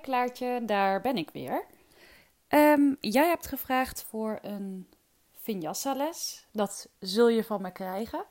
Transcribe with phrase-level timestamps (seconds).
[0.00, 1.66] Klaartje, daar ben ik weer.
[2.48, 4.88] Ehm, jij hebt gevraagd voor een
[5.32, 6.46] vinyasa-les.
[6.52, 8.24] Dat zul je van me krijgen.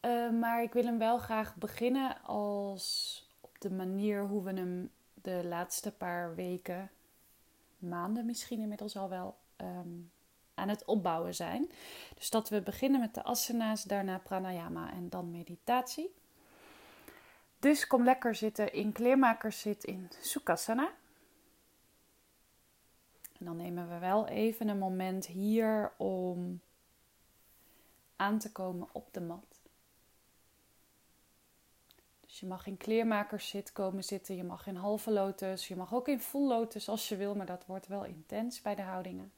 [0.00, 4.90] Ehm, maar ik wil hem wel graag beginnen als op de manier hoe we hem
[5.14, 6.90] de laatste paar weken,
[7.78, 9.88] maanden misschien inmiddels al wel, ehm,
[10.54, 11.70] aan het opbouwen zijn.
[12.14, 16.14] Dus dat we beginnen met de asana's, daarna pranayama en dan meditatie.
[17.62, 20.92] Dus kom lekker zitten in kleermakerszit in Sukhasana.
[23.38, 26.60] En dan nemen we wel even een moment hier om
[28.16, 29.60] aan te komen op de mat.
[32.20, 36.08] Dus je mag in kleermakerszit komen zitten, je mag in halve lotus, je mag ook
[36.08, 39.32] in full lotus als je wil, maar dat wordt wel intens bij de houdingen.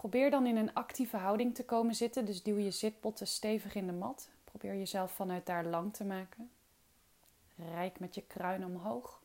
[0.00, 2.24] Probeer dan in een actieve houding te komen zitten.
[2.24, 4.28] Dus duw je zitbotten stevig in de mat.
[4.44, 6.50] Probeer jezelf vanuit daar lang te maken.
[7.56, 9.20] Rijk met je kruin omhoog.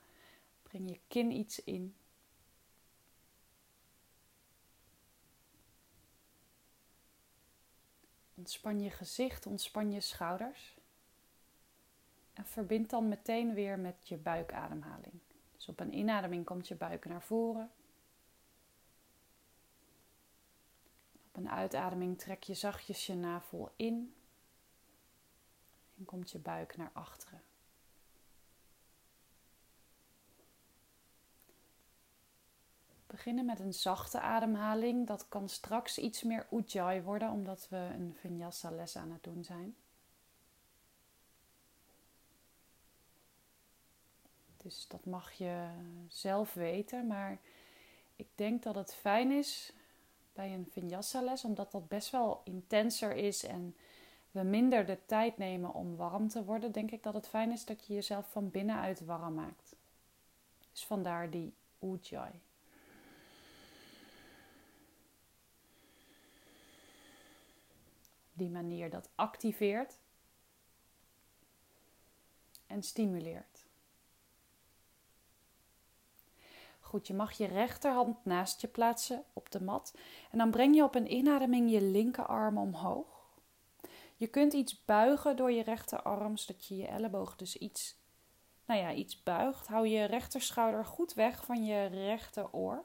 [0.64, 1.95] Breng je kin iets in.
[8.33, 10.75] Ontspan je gezicht, ontspan je schouders.
[12.33, 15.19] En verbind dan meteen weer met je buikademhaling.
[15.55, 17.71] Dus op een inademing komt je buik naar voren.
[21.36, 24.16] Een uitademing trek je zachtjes je navel in
[25.97, 27.42] en komt je buik naar achteren.
[33.08, 35.08] Beginnen met een zachte ademhaling.
[35.08, 39.44] Dat kan straks iets meer ujjayi worden, omdat we een vinyasa les aan het doen
[39.44, 39.75] zijn.
[44.58, 45.70] Dus dat mag je
[46.08, 47.39] zelf weten, maar
[48.16, 49.73] ik denk dat het fijn is
[50.36, 53.75] bij een vinyasa les, omdat dat best wel intenser is en
[54.31, 57.66] we minder de tijd nemen om warm te worden, denk ik dat het fijn is
[57.66, 59.75] dat je jezelf van binnenuit warm maakt.
[60.72, 62.42] Dus vandaar die ujjayi.
[68.36, 69.98] die manier dat activeert
[72.67, 73.55] en stimuleert.
[76.95, 79.94] Goed, je mag je rechterhand naast je plaatsen op de mat.
[80.32, 83.08] En dan breng je op een inademing je linkerarm omhoog.
[84.16, 87.95] Je kunt iets buigen door je rechterarm, zodat je je elleboog dus iets,
[88.66, 89.67] nou ja, iets buigt.
[89.67, 92.83] Hou je rechterschouder goed weg van je rechteroor.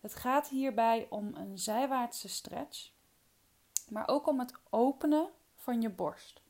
[0.00, 2.90] Het gaat hierbij om een zijwaartse stretch,
[3.88, 6.40] maar ook om het openen van je borst.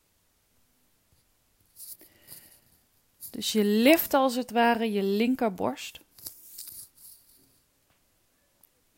[3.30, 6.01] Dus je lift als het ware je linkerborst.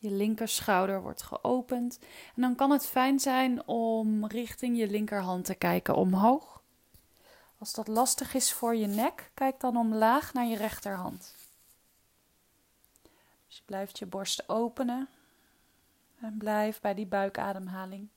[0.05, 1.99] Je linkerschouder wordt geopend.
[2.35, 6.61] En dan kan het fijn zijn om richting je linkerhand te kijken omhoog.
[7.57, 11.35] Als dat lastig is voor je nek, kijk dan omlaag naar je rechterhand.
[13.47, 15.07] Dus je blijft je borst openen
[16.19, 18.07] en blijf bij die buikademhaling.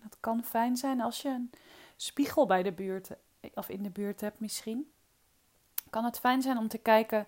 [0.00, 1.50] Het kan fijn zijn als je een
[1.96, 3.10] spiegel bij de buurt
[3.54, 4.92] of in de buurt hebt misschien
[5.90, 7.26] kan het fijn zijn om te kijken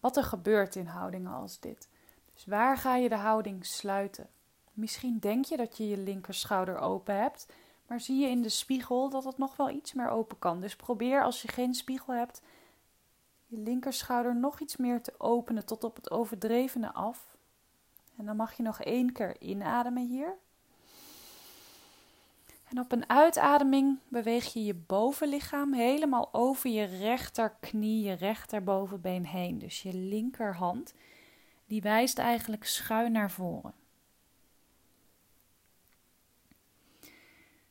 [0.00, 1.88] wat er gebeurt in houdingen als dit.
[2.34, 4.28] Dus waar ga je de houding sluiten?
[4.72, 7.46] Misschien denk je dat je je linkerschouder open hebt,
[7.86, 10.60] maar zie je in de spiegel dat het nog wel iets meer open kan.
[10.60, 12.42] Dus probeer als je geen spiegel hebt,
[13.46, 17.36] je linkerschouder nog iets meer te openen tot op het overdrevene af.
[18.16, 20.38] En dan mag je nog één keer inademen hier.
[22.72, 29.58] En op een uitademing beweeg je je bovenlichaam helemaal over je rechterknie, je rechterbovenbeen heen.
[29.58, 30.94] Dus je linkerhand,
[31.66, 33.74] die wijst eigenlijk schuin naar voren.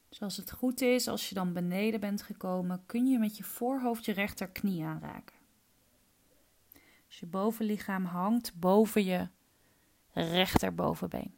[0.10, 3.44] Dus als het goed is, als je dan beneden bent gekomen, kun je met je
[3.44, 5.36] voorhoofd je rechterknie aanraken.
[7.08, 9.28] Dus je bovenlichaam hangt boven je
[10.14, 11.36] rechterbovenbeen.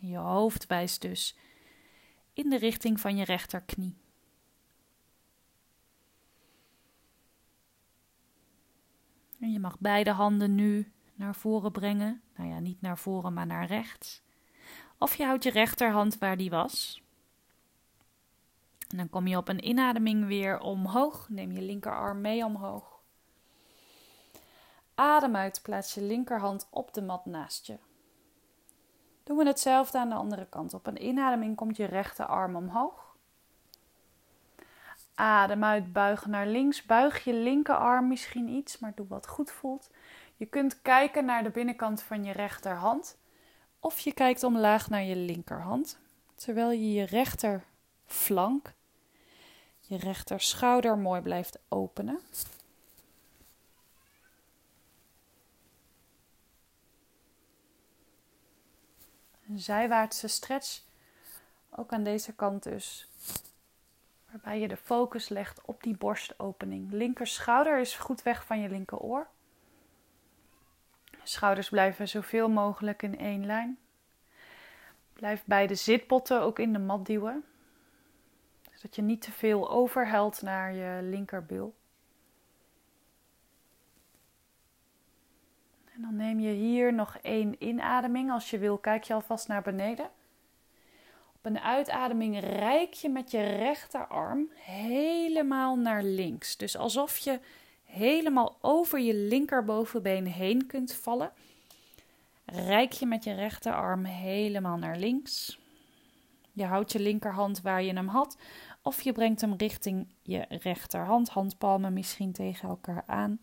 [0.00, 1.36] En je hoofd wijst dus
[2.36, 3.96] in de richting van je rechterknie.
[9.40, 12.22] En je mag beide handen nu naar voren brengen.
[12.36, 14.22] Nou ja, niet naar voren, maar naar rechts.
[14.98, 17.02] Of je houdt je rechterhand waar die was.
[18.88, 21.28] En dan kom je op een inademing weer omhoog.
[21.28, 23.02] Neem je linkerarm mee omhoog.
[24.94, 27.78] Adem uit, plaats je linkerhand op de mat naast je.
[29.26, 30.74] Doen we hetzelfde aan de andere kant.
[30.74, 33.14] Op een inademing komt je rechterarm omhoog.
[35.14, 36.82] Adem uit, buigen naar links.
[36.82, 39.90] Buig je linkerarm misschien iets, maar doe wat goed voelt.
[40.36, 43.18] Je kunt kijken naar de binnenkant van je rechterhand.
[43.80, 45.98] Of je kijkt omlaag naar je linkerhand,
[46.34, 48.72] terwijl je je rechterflank,
[49.80, 52.20] je rechter schouder mooi blijft openen.
[59.48, 60.82] Een zijwaartse stretch,
[61.70, 63.08] ook aan deze kant dus.
[64.30, 66.92] Waarbij je de focus legt op die borstopening.
[66.92, 69.26] Linker schouder is goed weg van je linkeroor.
[71.22, 73.78] Schouders blijven zoveel mogelijk in één lijn.
[75.12, 77.44] Blijf bij de zitbotten ook in de mat duwen.
[78.72, 81.74] Zodat je niet te veel overhelt naar je linkerbul.
[85.96, 88.30] En dan neem je hier nog één inademing.
[88.30, 90.10] Als je wil, kijk je alvast naar beneden.
[91.36, 96.56] Op een uitademing rijk je met je rechterarm helemaal naar links.
[96.56, 97.40] Dus alsof je
[97.84, 101.32] helemaal over je linkerbovenbeen heen kunt vallen.
[102.44, 105.60] Rijk je met je rechterarm helemaal naar links.
[106.52, 108.36] Je houdt je linkerhand waar je hem had,
[108.82, 113.38] of je brengt hem richting je rechterhand, handpalmen misschien tegen elkaar aan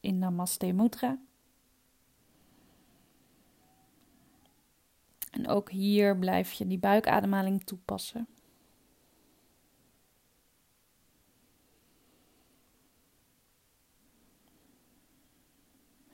[0.00, 1.18] in Namaste Mudra.
[5.32, 8.26] En ook hier blijf je die buikademhaling toepassen.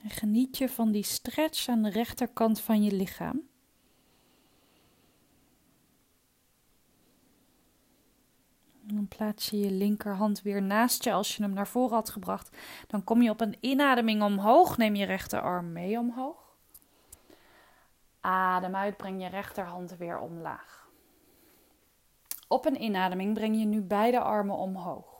[0.01, 3.47] En geniet je van die stretch aan de rechterkant van je lichaam.
[8.87, 12.09] En dan plaats je je linkerhand weer naast je als je hem naar voren had
[12.09, 12.57] gebracht.
[12.87, 14.77] Dan kom je op een inademing omhoog.
[14.77, 16.48] Neem je rechterarm mee omhoog.
[18.21, 20.87] Adem uit, breng je rechterhand weer omlaag.
[22.47, 25.19] Op een inademing breng je nu beide armen omhoog.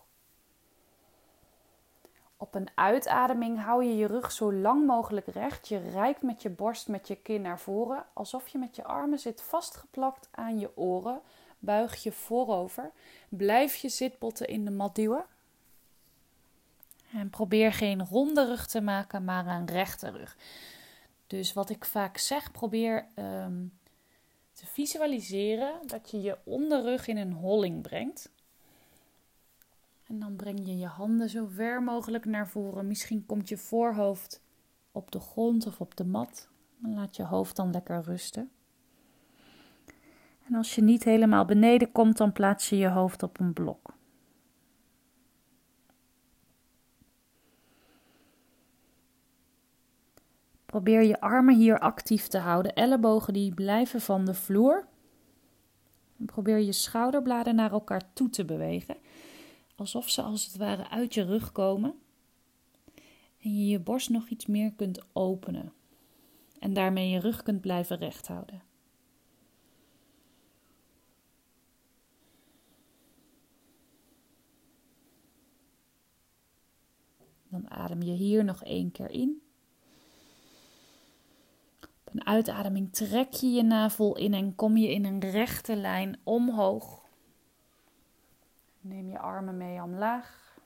[2.37, 5.67] Op een uitademing hou je je rug zo lang mogelijk recht.
[5.67, 9.19] Je rijkt met je borst met je kin naar voren, alsof je met je armen
[9.19, 11.21] zit vastgeplakt aan je oren.
[11.59, 12.91] Buig je voorover.
[13.29, 15.25] Blijf je zitbotten in de mat duwen.
[17.13, 20.37] En probeer geen ronde rug te maken, maar een rechte rug.
[21.29, 23.65] Dus wat ik vaak zeg, probeer ehm,
[24.53, 28.31] te visualiseren dat je je onderrug in een holling brengt.
[30.03, 32.87] En dan breng je je handen zo ver mogelijk naar voren.
[32.87, 34.41] Misschien komt je voorhoofd
[34.91, 36.49] op de grond of op de mat.
[36.77, 38.51] Dan laat je hoofd dan lekker rusten.
[40.47, 43.93] En als je niet helemaal beneden komt, dan plaats je je hoofd op een blok.
[50.69, 52.73] Probeer je armen hier actief te houden.
[52.73, 54.87] Ellebogen die blijven van de vloer.
[56.25, 58.95] Probeer je schouderbladen naar elkaar toe te bewegen
[59.79, 61.99] alsof ze als het ware uit je rug komen.
[63.39, 65.73] En je je borst nog iets meer kunt openen.
[66.59, 68.63] En daarmee je rug kunt blijven recht houden.
[77.47, 79.41] Dan adem je hier nog één keer in.
[82.11, 86.99] Een uitademing trek je je navel in en kom je in een rechte lijn omhoog
[88.81, 90.57] Neem je armen mee omlaag.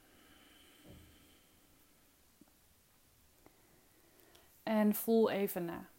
[4.63, 5.92] En voel even na.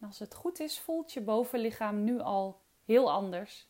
[0.00, 3.68] als het goed is, voelt je bovenlichaam nu al heel anders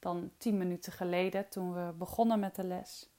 [0.00, 3.10] dan 10 minuten geleden toen we begonnen met de les.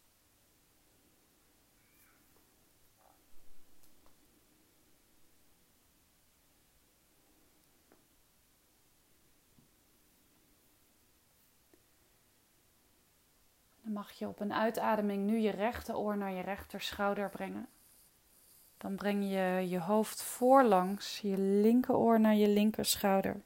[13.92, 17.68] mag je op een uitademing nu je rechteroor naar je rechterschouder brengen.
[18.78, 23.42] Dan breng je je hoofd voorlangs, je linkeroor naar je linkerschouder.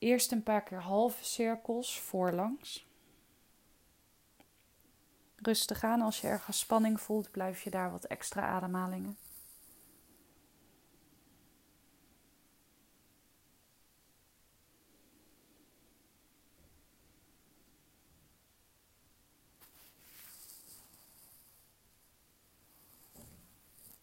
[0.00, 2.86] Eerst een paar keer halve cirkels voorlangs.
[5.36, 9.18] Rustig aan, als je ergens spanning voelt, blijf je daar wat extra ademhalingen.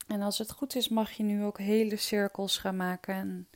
[0.07, 3.15] En als het goed is, mag je nu ook hele cirkels gaan maken.
[3.15, 3.47] En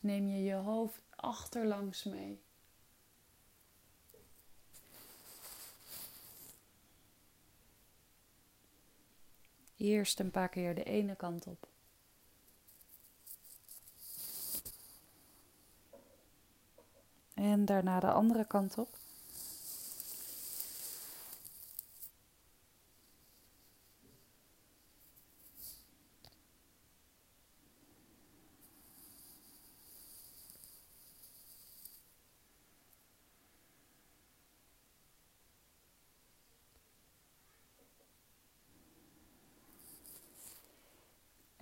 [0.00, 2.42] neem je je hoofd achterlangs mee.
[9.76, 11.68] Eerst een paar keer de ene kant op.
[17.34, 18.99] En daarna de andere kant op.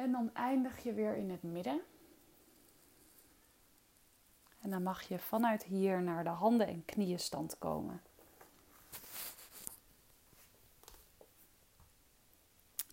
[0.08, 1.80] En dan eindig je weer in het midden.
[4.60, 8.02] En dan mag je vanuit hier naar de handen- en knieën stand komen.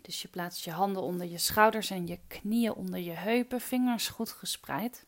[0.02, 4.08] Dus je plaatst je handen onder je schouders en je knieën onder je heupen, vingers
[4.08, 5.06] goed gespreid.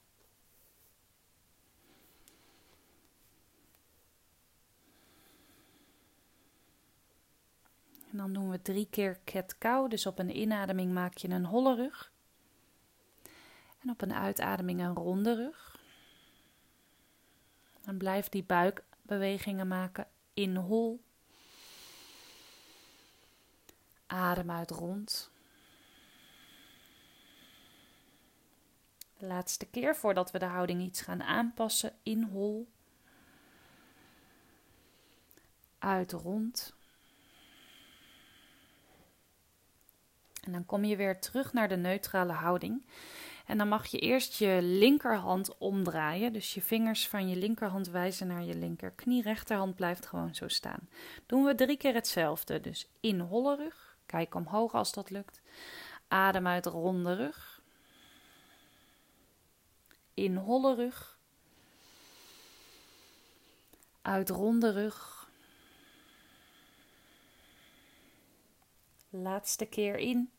[8.11, 9.89] En dan doen drie keer cat-cow.
[9.89, 12.11] Dus op een inademing maak je een holle rug.
[13.79, 15.79] En op een uitademing een ronde rug.
[17.85, 20.07] En blijf die buikbewegingen maken.
[20.33, 21.03] In hol.
[24.07, 25.31] Adem uit rond.
[29.17, 31.93] De laatste keer voordat we de houding iets gaan aanpassen.
[32.03, 32.67] In hol.
[35.79, 36.76] Uit rond.
[40.47, 42.85] En dan kom je weer terug naar de neutrale houding.
[43.45, 46.33] En dan mag je eerst je linkerhand omdraaien.
[46.33, 49.21] Dus je vingers van je linkerhand wijzen naar je linkerknie.
[49.21, 50.89] Rechterhand blijft gewoon zo staan.
[51.25, 52.61] Doen we drie keer hetzelfde.
[52.61, 53.97] Dus in holle rug.
[54.05, 55.41] Kijk omhoog als dat lukt.
[56.07, 57.61] Adem uit ronde rug.
[60.13, 61.19] In holle rug.
[64.01, 65.29] Uit ronde rug.
[69.09, 70.31] Laatste keer in.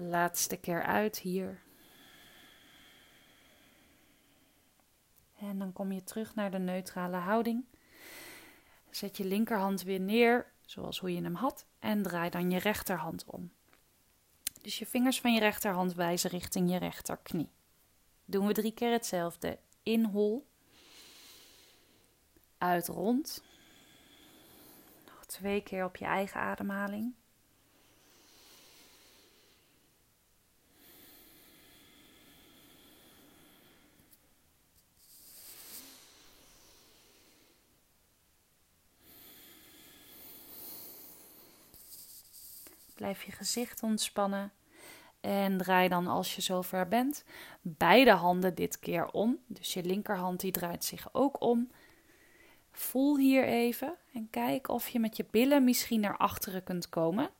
[0.00, 1.62] Laatste keer uit hier.
[5.38, 7.64] En dan kom je terug naar de neutrale houding.
[8.90, 13.24] Zet je linkerhand weer neer, zoals hoe je hem had, en draai dan je rechterhand
[13.24, 13.52] om.
[14.62, 17.50] Dus je vingers van je rechterhand wijzen richting je rechterknie.
[18.24, 19.58] Doen we drie keer hetzelfde.
[19.82, 20.46] In hol.
[22.58, 23.44] Uit rond.
[25.06, 27.14] Nog twee keer op je eigen ademhaling.
[43.00, 44.52] Blijf je gezicht ontspannen.
[45.20, 47.24] En draai dan als je zover bent
[47.60, 49.38] beide handen dit keer om.
[49.46, 51.70] Dus je linkerhand die draait zich ook om.
[52.72, 57.30] Voel hier even en kijk of je met je billen misschien naar achteren kunt komen.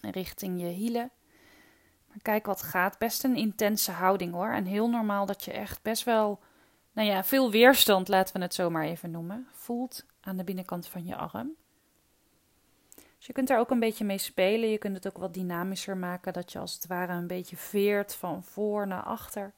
[0.00, 1.10] Richting je hielen.
[2.06, 2.98] Maar kijk wat gaat.
[2.98, 4.52] Best een intense houding hoor.
[4.52, 6.40] En heel normaal dat je echt best wel,
[6.92, 10.86] nou ja, veel weerstand, laten we het zo maar even noemen, voelt aan de binnenkant
[10.86, 11.56] van je arm.
[13.20, 14.70] Dus je kunt daar ook een beetje mee spelen.
[14.70, 18.14] Je kunt het ook wat dynamischer maken, dat je als het ware een beetje veert
[18.14, 19.52] van voor naar achter.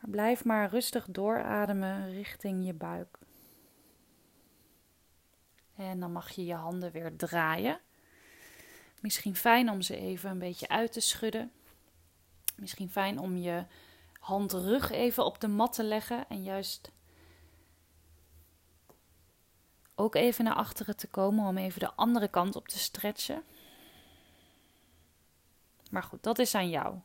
[0.00, 3.18] Maar blijf maar rustig doorademen richting je buik.
[5.76, 7.80] En dan mag je je handen weer draaien.
[9.00, 11.52] Misschien fijn om ze even een beetje uit te schudden.
[12.56, 13.64] Misschien fijn om je
[14.18, 16.90] handrug even op de mat te leggen en juist
[19.98, 23.42] ook even naar achteren te komen om even de andere kant op te stretchen.
[25.90, 26.98] Maar goed, dat is aan jou.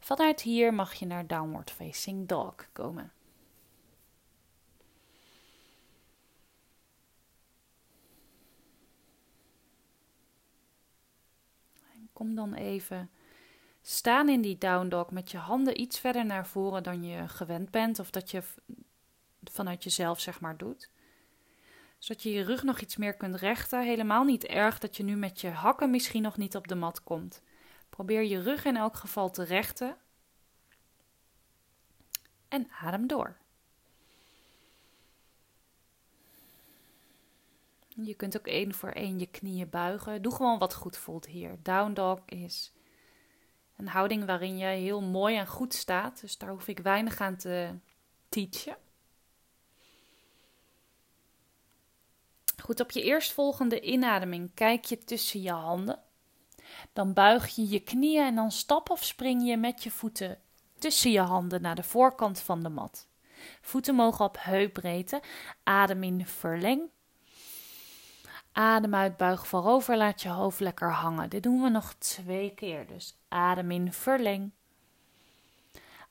[0.00, 3.12] Vanuit hier mag je naar Downward Facing Dog komen.
[11.92, 13.10] En kom dan even
[13.82, 17.70] staan in die down dog met je handen iets verder naar voren dan je gewend
[17.70, 18.42] bent of dat je
[19.44, 20.90] vanuit jezelf zeg maar doet
[22.00, 23.84] zodat je je rug nog iets meer kunt rechten.
[23.84, 27.02] Helemaal niet erg dat je nu met je hakken misschien nog niet op de mat
[27.02, 27.42] komt.
[27.90, 29.96] Probeer je rug in elk geval te rechten.
[32.48, 33.36] En adem door.
[37.88, 40.22] Je kunt ook één voor één je knieën buigen.
[40.22, 41.58] Doe gewoon wat goed voelt hier.
[41.62, 42.72] Down dog is
[43.76, 46.20] een houding waarin je heel mooi en goed staat.
[46.20, 47.78] Dus daar hoef ik weinig aan te
[48.28, 48.76] teachen.
[52.62, 55.98] Goed, op je eerstvolgende inademing kijk je tussen je handen.
[56.92, 60.38] Dan buig je je knieën en dan stap of spring je met je voeten
[60.78, 63.08] tussen je handen naar de voorkant van de mat.
[63.60, 65.22] Voeten mogen op heupbreedte.
[65.62, 66.82] Adem in, verleng.
[68.52, 71.30] Adem uit, buig voorover, laat je hoofd lekker hangen.
[71.30, 72.86] Dit doen we nog twee keer.
[72.86, 74.50] Dus adem in, verleng.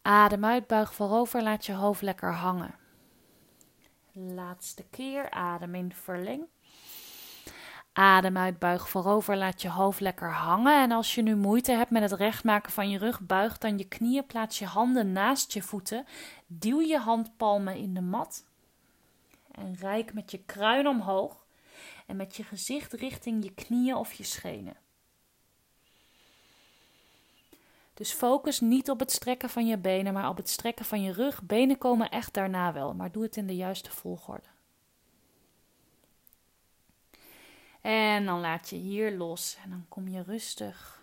[0.01, 2.75] Adem uit, buig voorover, laat je hoofd lekker hangen.
[4.13, 5.29] Laatste keer.
[5.29, 6.47] Adem in, verleng.
[7.93, 10.81] Adem uit, buig voorover, laat je hoofd lekker hangen.
[10.81, 13.87] En als je nu moeite hebt met het rechtmaken van je rug, buig dan je
[13.87, 16.05] knieën, plaats je handen naast je voeten.
[16.47, 18.45] Duw je handpalmen in de mat.
[19.51, 21.45] En rijk met je kruin omhoog.
[22.05, 24.75] En met je gezicht richting je knieën of je schenen.
[27.99, 31.11] Dus focus niet op het strekken van je benen, maar op het strekken van je
[31.11, 31.43] rug.
[31.43, 34.47] Benen komen echt daarna wel, maar doe het in de juiste volgorde.
[37.81, 41.01] En dan laat je hier los en dan kom je rustig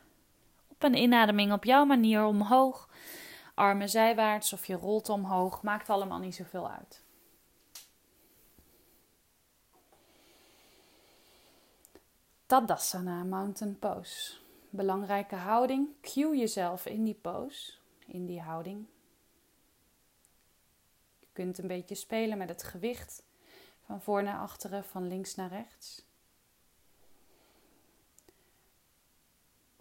[0.68, 2.88] op een inademing op jouw manier omhoog.
[3.54, 7.02] Armen zijwaarts of je rolt omhoog, maakt allemaal niet zoveel uit.
[12.46, 14.45] Tadasana Mountain Pose.
[14.76, 15.88] Belangrijke houding.
[16.00, 17.73] Cue jezelf in die pose,
[18.06, 18.87] in die houding.
[21.18, 23.23] Je kunt een beetje spelen met het gewicht
[23.85, 26.04] van voor naar achteren, van links naar rechts.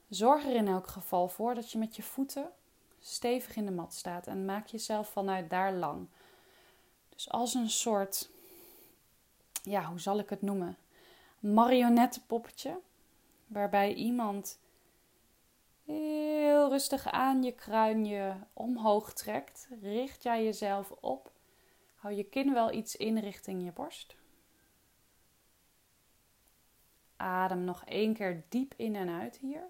[0.10, 2.52] Zorg er in elk geval voor dat je met je voeten
[3.00, 6.08] stevig in de mat staat en maak jezelf vanuit daar lang.
[7.10, 8.30] Dus als een soort,
[9.64, 10.78] ja, hoe zal ik het noemen?
[11.40, 12.80] Marionettenpoppetje,
[13.48, 14.60] waarbij iemand
[15.86, 19.68] heel rustig aan je kruinje omhoog trekt.
[19.82, 21.32] Richt jij jezelf op.
[21.96, 24.16] Hou je kin wel iets in richting je borst.
[27.18, 29.64] Adem nog één keer diep in en uit hier.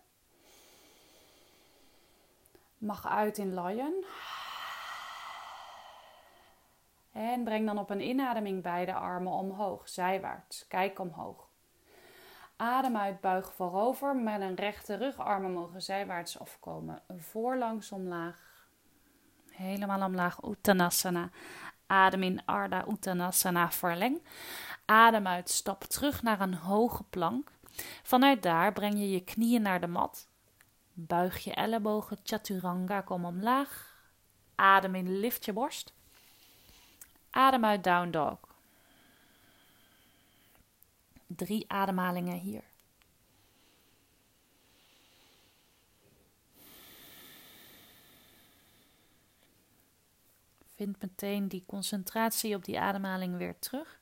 [2.78, 4.06] Mag uit in lion.
[7.12, 10.68] En breng dan op een inademing beide armen omhoog, zijwaarts.
[10.68, 11.45] Kijk omhoog.
[12.58, 14.16] Adem uit, buig voorover.
[14.16, 17.02] Met een rechte rug, armen mogen zijwaarts afkomen.
[17.18, 18.68] Voorlangs omlaag.
[19.50, 21.30] Helemaal omlaag, Uttanasana.
[21.88, 24.22] Adem in, Ardha Uttanasana, verleng.
[24.86, 27.52] Adem uit, stap terug naar een hoge plank.
[28.04, 30.28] Vanuit daar breng je je knieën naar de mat.
[30.94, 33.96] Buig je ellebogen, chaturanga, kom omlaag.
[34.56, 35.94] Adem in, lift je borst.
[37.30, 38.45] Adem uit, down dog.
[41.28, 42.64] Drie ademhalingen hier.
[50.76, 54.00] Vind meteen die concentratie op die ademhaling weer terug.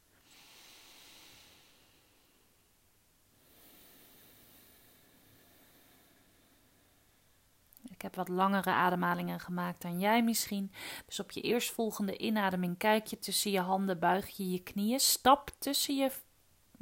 [7.83, 10.71] Ik heb wat langere ademhalingen gemaakt dan jij misschien.
[11.05, 15.51] Dus op je eerstvolgende inademing kijk je tussen je handen, buig je je knieën, stap
[15.59, 16.11] tussen je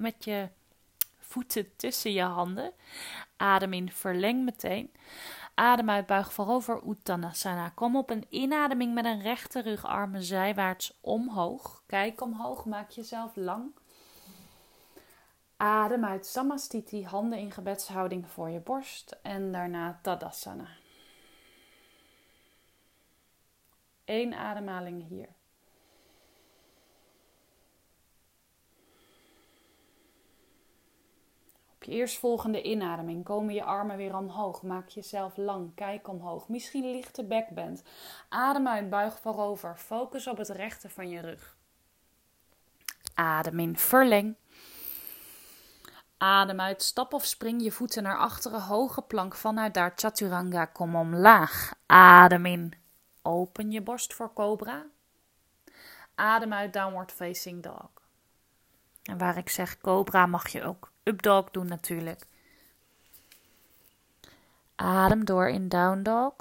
[0.02, 0.50] met je
[1.20, 2.74] voeten tussen je handen.
[3.38, 4.92] Adem in, verleng meteen.
[5.54, 7.70] Adem uit, buig voorover, Uttanasana.
[7.70, 11.84] Kom op een inademing met een rechte rug, armen zijwaarts omhoog.
[11.86, 13.76] Kijk omhoog, maak jezelf lang.
[15.58, 19.18] Adem uit, Samastiti, handen in gebedshouding voor je borst.
[19.22, 20.68] En daarna Tadasana.
[24.06, 25.28] Eén ademhaling hier.
[31.82, 34.62] Op je eerstvolgende inademing komen je armen weer omhoog.
[34.62, 35.76] Maak jezelf lang.
[35.76, 36.48] Kijk omhoog.
[36.48, 37.84] Misschien lichte bekband.
[38.30, 39.78] Adem uit, buig voorover.
[39.78, 41.58] Focus op het rechte van je rug.
[43.14, 44.36] Adem in, verleng.
[46.18, 50.96] Adem uit, stap of spring je voeten naar achteren, hoge plank vanuit daar, chaturanga, kom
[50.96, 51.74] omlaag.
[51.86, 52.74] Adem in,
[53.22, 54.86] open je borst voor cobra.
[56.16, 58.01] Adem uit, downward facing dog.
[59.04, 62.26] En waar ik zeg cobra mag je ook up dog doen natuurlijk.
[64.76, 66.34] Adem door in down dog.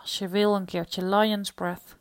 [0.00, 1.96] Als je wil een keertje lion's breath.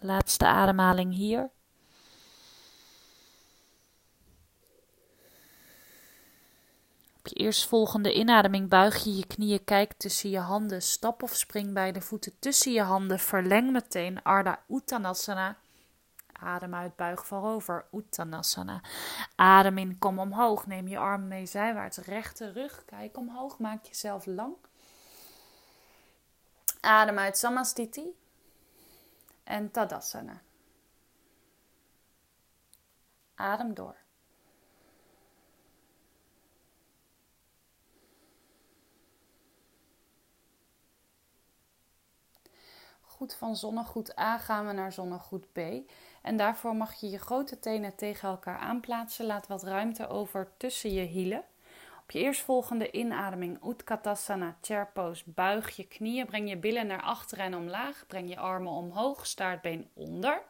[0.00, 1.50] Laatste ademhaling hier.
[7.26, 11.72] Op je eerstvolgende inademing buig je je knieën, kijk tussen je handen, stap of spring
[11.72, 15.56] bij de voeten tussen je handen, verleng meteen Ardha Uttanasana.
[16.32, 18.80] Adem uit, buig voorover, Uttanasana.
[19.36, 24.26] Adem in, kom omhoog, neem je arm mee zijwaarts, rechte rug, kijk omhoog, maak jezelf
[24.26, 24.54] lang.
[26.80, 28.16] Adem uit, Samastiti
[29.44, 30.40] en Tadasana.
[33.34, 34.05] Adem door.
[43.16, 45.58] Goed van zonnegoed A gaan we naar zonnegoed B.
[46.22, 49.26] En daarvoor mag je je grote tenen tegen elkaar aanplaatsen.
[49.26, 51.44] Laat wat ruimte over tussen je hielen.
[52.02, 57.44] Op je eerstvolgende inademing Utkatasana Chair Pose buig je knieën, breng je billen naar achteren
[57.44, 60.42] en omlaag, breng je armen omhoog, staartbeen onder.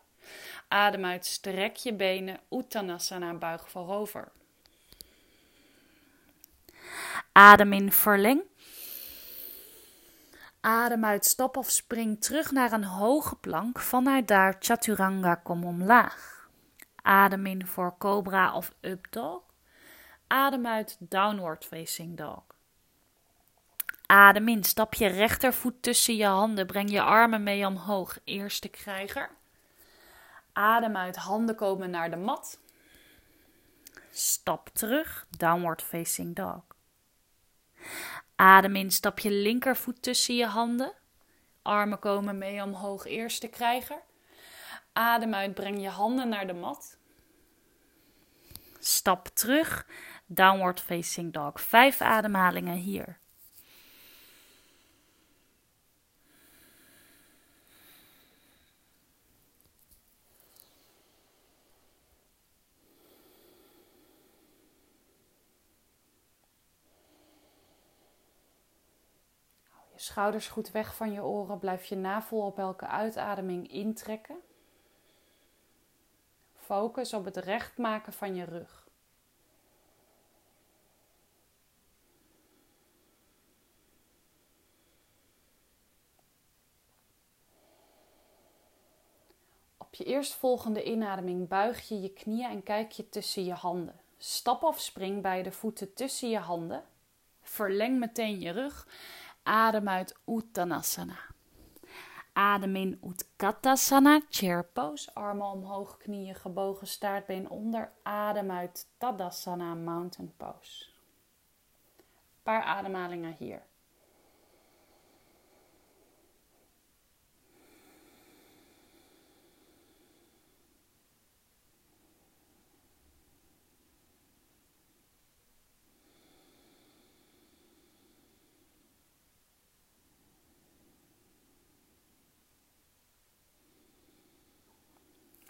[0.69, 4.33] Adem uit, strek je benen, Uttanasana buig voorover.
[7.33, 8.43] Adem in, verleng.
[10.67, 13.79] Adem uit, stap of spring terug naar een hoge plank.
[13.79, 16.49] Vanuit daar chaturanga, kom omlaag.
[17.03, 19.43] Adem in voor cobra of up dog.
[20.27, 22.43] Adem uit, downward facing dog.
[24.07, 28.19] Adem in, stap je rechtervoet tussen je handen, breng je armen mee omhoog.
[28.25, 29.31] Eerste krijger.
[30.53, 32.59] Adem uit, handen komen naar de mat.
[34.11, 36.63] Stap terug, downward facing dog.
[38.37, 40.93] Adem in, stap je linkervoet tussen je handen.
[41.63, 44.03] Armen komen mee omhoog, eerste krijger.
[44.93, 46.99] Adem uit, breng je handen naar de mat.
[48.79, 49.87] Stap terug,
[50.27, 51.61] downward facing dog.
[51.61, 53.19] Vijf ademhalingen hier.
[69.97, 71.59] Schouders goed weg van je oren.
[71.59, 74.37] Blijf je navel op elke uitademing intrekken.
[76.55, 78.89] Focus op het recht maken van je rug.
[89.77, 94.01] Op je eerstvolgende inademing buig je je knieën en kijk je tussen je handen.
[94.19, 96.85] Stap of spring bij de voeten tussen je handen.
[97.43, 98.87] Verleng meteen je rug
[99.47, 101.19] Adem uit Uttanasana.
[102.33, 105.15] Adem in Utkatasana, chair pose.
[105.15, 107.93] Armen omhoog, knieën gebogen, staartbeen onder.
[108.03, 110.85] Adem uit Tadasana, mountain pose.
[111.97, 113.66] Een paar ademhalingen hier.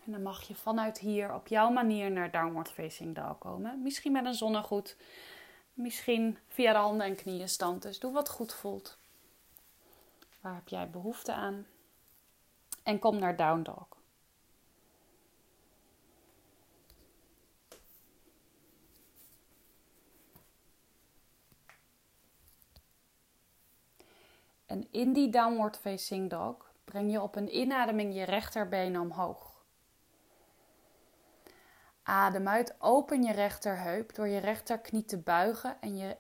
[0.07, 3.83] En dan mag je vanuit hier op jouw manier naar Downward Facing Dog komen.
[3.83, 4.97] Misschien met een zonnegoed.
[5.73, 7.83] Misschien via de handen en knieën stand.
[7.83, 8.99] Dus doe wat goed voelt.
[10.41, 11.67] Waar heb jij behoefte aan?
[12.83, 13.87] En kom naar Down Dog.
[24.67, 29.46] En in die downward facing dog breng je op een inademing je rechterbeen omhoog.
[32.07, 36.17] Adem uit, open je rechterheup door je rechterknie te buigen en je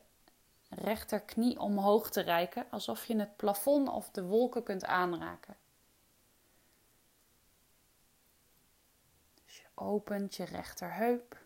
[0.68, 5.56] rechterknie omhoog te reiken, alsof je het plafond of de wolken kunt aanraken.
[9.44, 11.38] Dus je opent je rechterheup.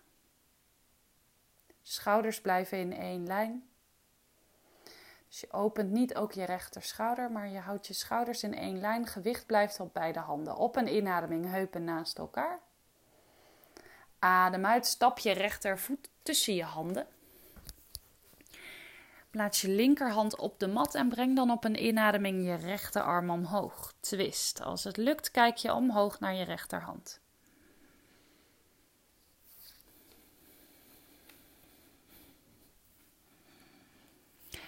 [1.82, 3.68] Schouders blijven in één lijn.
[5.28, 9.06] Dus je opent niet ook je rechterschouder, maar je houdt je schouders in één lijn.
[9.06, 10.56] Gewicht blijft op beide handen.
[10.56, 12.60] Op een inademing heupen naast elkaar.
[14.20, 17.06] Adem uit, stap je rechtervoet tussen je handen.
[19.30, 23.94] Plaats je linkerhand op de mat en breng dan op een inademing je rechterarm omhoog.
[24.00, 24.62] Twist.
[24.62, 27.20] Als het lukt, kijk je omhoog naar je rechterhand.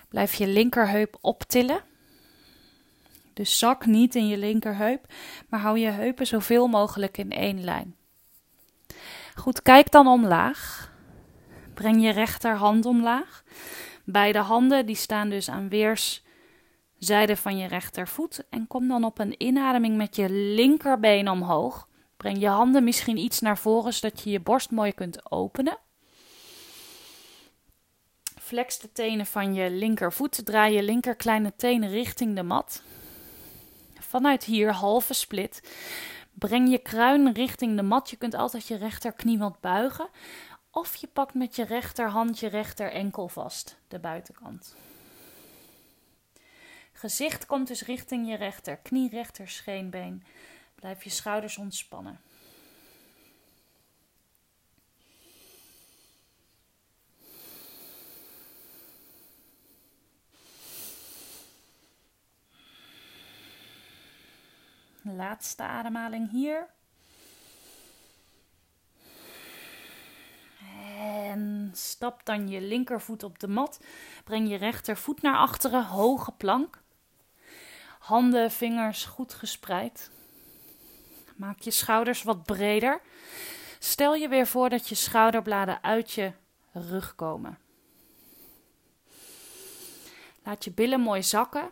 [0.08, 1.84] Blijf je linkerheup optillen.
[3.32, 5.12] Dus zak niet in je linkerheup,
[5.48, 7.96] maar hou je heupen zoveel mogelijk in één lijn.
[9.42, 10.90] Goed, kijk dan omlaag.
[11.74, 13.42] Breng je rechterhand omlaag.
[14.04, 18.44] Beide handen die staan dus aan weerszijden van je rechtervoet.
[18.50, 21.88] En kom dan op een inademing met je linkerbeen omhoog.
[22.16, 25.78] Breng je handen misschien iets naar voren zodat je je borst mooi kunt openen.
[28.40, 30.44] Flex de tenen van je linkervoet.
[30.44, 32.82] Draai je linker kleine tenen richting de mat.
[33.98, 35.62] Vanuit hier halve split.
[36.32, 38.10] Breng je kruin richting de mat.
[38.10, 40.08] Je kunt altijd je rechterknie wat buigen.
[40.70, 44.76] Of je pakt met je rechterhand je rechter enkel vast, de buitenkant.
[46.92, 50.24] Gezicht komt dus richting je rechterknie, rechter scheenbeen.
[50.74, 52.20] Blijf je schouders ontspannen.
[65.02, 66.66] Laatste ademhaling hier.
[70.98, 73.80] En stap dan je linkervoet op de mat.
[74.24, 76.82] Breng je rechtervoet naar achteren, hoge plank.
[77.98, 80.10] Handen, vingers goed gespreid.
[81.36, 83.00] Maak je schouders wat breder.
[83.78, 86.32] Stel je weer voor dat je schouderbladen uit je
[86.72, 87.58] rug komen.
[90.44, 91.70] Laat je billen mooi zakken.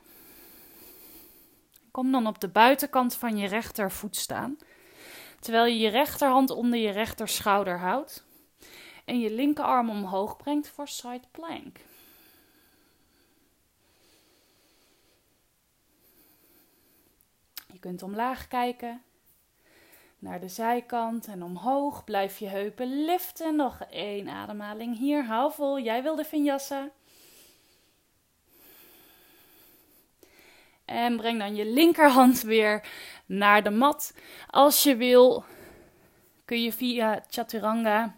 [1.90, 4.56] Kom dan op de buitenkant van je rechtervoet staan,
[5.40, 8.24] terwijl je je rechterhand onder je rechterschouder houdt
[9.04, 11.78] en je linkerarm omhoog brengt voor side plank.
[17.72, 19.02] Je kunt omlaag kijken,
[20.20, 22.04] naar de zijkant en omhoog.
[22.04, 23.56] Blijf je heupen liften.
[23.56, 25.24] Nog één ademhaling hier.
[25.24, 25.78] Hou vol.
[25.78, 26.90] Jij wil de vinyasa.
[30.90, 32.88] En breng dan je linkerhand weer
[33.26, 34.14] naar de mat.
[34.46, 35.44] Als je wil,
[36.44, 38.14] kun je via chaturanga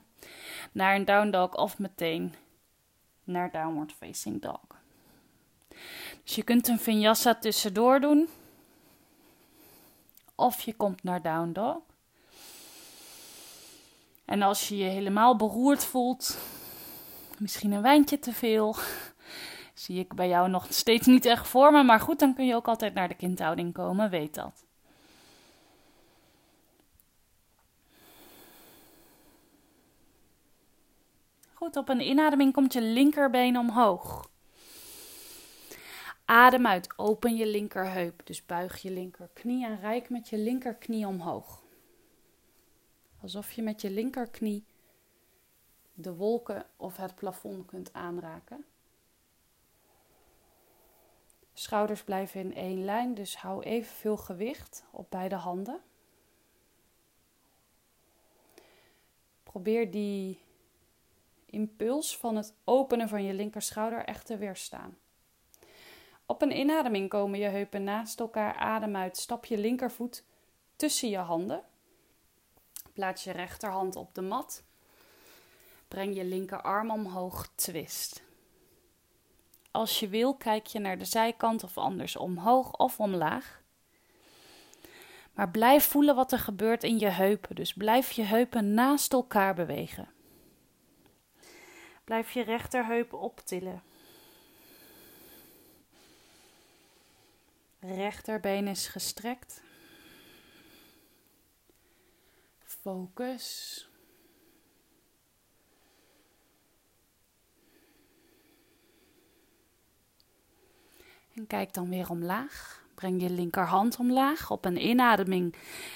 [0.73, 2.35] naar een down dog of meteen
[3.25, 4.61] naar downward facing dog.
[6.25, 8.29] Dus je kunt een vinyasa tussendoor doen.
[10.35, 11.79] Of je komt naar down dog.
[14.25, 16.39] En als je je helemaal beroerd voelt,
[17.39, 18.77] misschien een wijntje te veel,
[19.83, 21.83] zie ik bij jou nog steeds niet echt voor me.
[21.83, 24.64] Maar goed, dan kun je ook altijd naar de kindhouding komen, weet dat.
[31.55, 34.31] Goed, op een inademing komt je linkerbeen omhoog.
[36.25, 38.27] Adem uit, open je linkerheup.
[38.27, 41.62] Dus buig je linkerknie en rijk met je linkerknie omhoog.
[43.21, 44.64] Alsof je met je linkerknie
[45.95, 48.64] de wolken of het plafond kunt aanraken.
[51.55, 55.81] Schouders blijven in één lijn, dus hou evenveel gewicht op beide handen.
[59.43, 60.41] Probeer die
[61.47, 64.97] impuls van het openen van je linkerschouder echt te weerstaan.
[66.27, 70.25] Op een inademing komen je heupen naast elkaar, adem uit, stap je linkervoet
[70.77, 71.65] tussen je handen.
[72.93, 74.62] Plaats je rechterhand op de mat.
[75.88, 78.23] Breng je linkerarm omhoog, twist.
[79.73, 83.63] Als je wil, kijk je naar de zijkant of anders omhoog of omlaag.
[85.35, 87.55] Maar blijf voelen wat er gebeurt in je heupen.
[87.55, 90.09] Dus blijf je heupen naast elkaar bewegen.
[92.05, 93.83] Blijf je rechterheup optillen.
[97.81, 99.63] Rechterbeen is gestrekt.
[102.65, 103.92] Focus.
[111.35, 112.85] En kijk dan weer omlaag.
[112.95, 114.51] Breng je linkerhand omlaag.
[114.51, 115.55] Op een inademing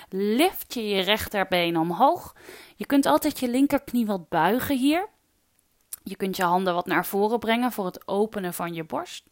[0.09, 2.35] lift je je rechterbeen omhoog.
[2.77, 5.09] Je kunt altijd je linkerknie wat buigen hier.
[6.03, 9.25] Je kunt je handen wat naar voren brengen voor het openen van je borst.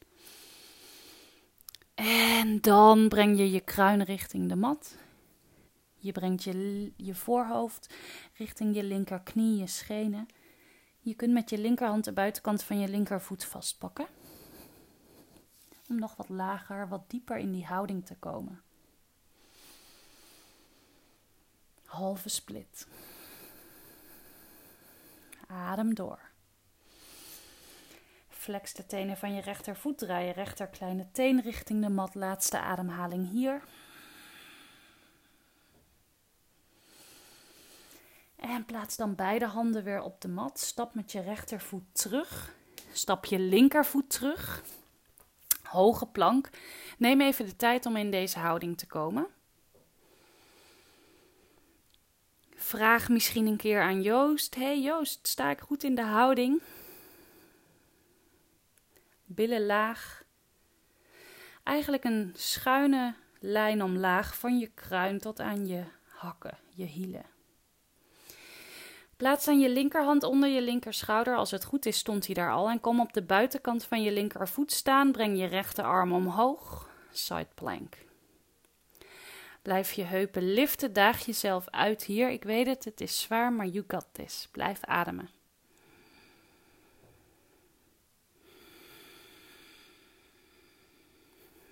[1.95, 4.97] En dan breng je je kruin richting de mat.
[5.95, 7.95] Je brengt je, je voorhoofd
[8.35, 10.27] richting je linkerknie, je schenen.
[11.01, 14.07] Je kunt met je linkerhand de buitenkant van je linkervoet vastpakken.
[15.95, 18.63] Om nog wat lager, wat dieper in die houding te komen.
[21.85, 22.87] Halve split.
[25.47, 26.21] Adem door.
[28.29, 29.99] Flex de tenen van je rechtervoet.
[29.99, 32.15] Draai je rechter kleine teen richting de mat.
[32.15, 33.63] Laatste ademhaling hier.
[38.37, 40.59] En plaats dan beide handen weer op de mat.
[40.59, 42.55] Stap met je rechtervoet terug.
[42.93, 44.63] Stap je linkervoet terug.
[45.75, 46.49] Hoge plank.
[46.99, 49.27] Neem even de tijd om in deze houding te komen.
[52.55, 56.63] Vraag misschien een keer aan Joost: Hey Joost, sta ik goed in de houding?
[59.25, 60.25] Billen laag.
[61.63, 67.34] Eigenlijk een schuine lijn omlaag van je kruin tot aan je hakken, je hielen.
[69.17, 71.37] Plaats dan je linkerhand onder je linkerschouder.
[71.37, 72.69] Als het goed is, stond hij daar al.
[72.69, 75.13] En kom op de buitenkant van je linkervoet staan.
[75.13, 76.89] Breng je rechterarm omhoog.
[77.11, 77.97] Side plank.
[79.63, 80.93] Blijf je heupen liften.
[80.93, 82.31] Daag jezelf uit hier.
[82.31, 84.49] Ik weet het, het is zwaar, maar you got this.
[84.51, 85.31] Blijf ademen.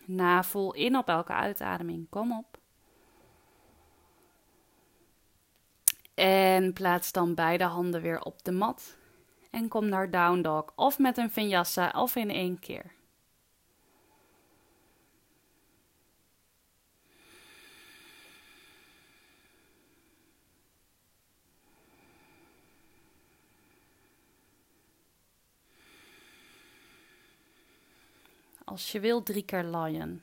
[0.04, 2.06] Na vol in op elke uitademing.
[2.08, 2.51] Kom op.
[6.14, 8.96] En plaats dan beide handen weer op de mat.
[9.50, 12.92] En kom naar down dog of met een vinyasa of in één keer.
[28.64, 30.22] Als je wil, drie keer lion.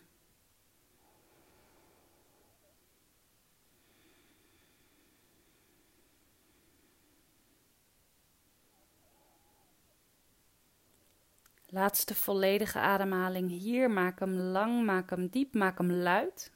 [11.79, 13.91] Laatste volledige ademhaling hier.
[13.91, 16.51] Maak hem lang, maak hem diep, maak hem luid.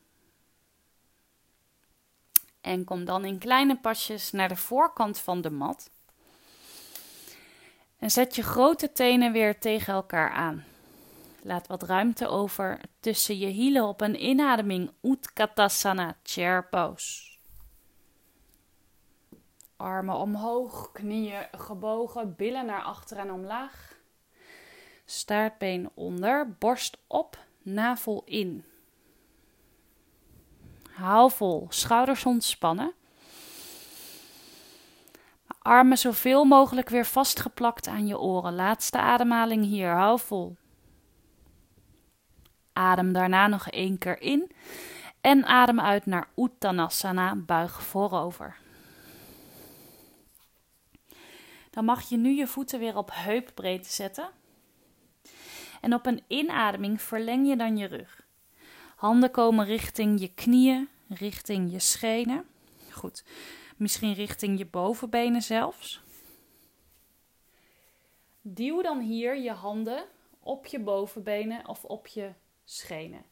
[2.62, 5.90] En kom dan in kleine pasjes naar de voorkant van de mat.
[7.98, 10.64] En zet je grote tenen weer tegen elkaar aan.
[11.42, 17.38] Laat wat ruimte over tussen je hielen op een inademing Utkatasana Chair Pose.
[19.76, 23.93] Armen omhoog, knieën gebogen, billen naar achter en omlaag.
[25.06, 28.66] Staartbeen onder, borst op, navel in.
[30.92, 32.94] Haal vol, schouders ontspannen.
[35.60, 38.56] Armen zoveel mogelijk weer vastgeplakt aan je oren.
[38.56, 40.56] Laatste ademhaling hier, hou vol.
[42.74, 44.52] Adem daarna nog één keer in
[45.22, 48.56] en adem uit naar Uttanasana, buig voorover.
[51.70, 54.30] Dan mag je nu je voeten weer op heupbreedte zetten.
[55.84, 58.26] En op een inademing verleng je dan je rug.
[58.96, 62.46] Handen komen richting je knieën, richting je schenen.
[62.92, 63.24] Goed,
[63.78, 66.02] misschien richting je bovenbenen zelfs.
[68.42, 70.06] Duw dan hier je handen
[70.40, 72.32] op je bovenbenen of op je
[72.64, 73.26] schenen.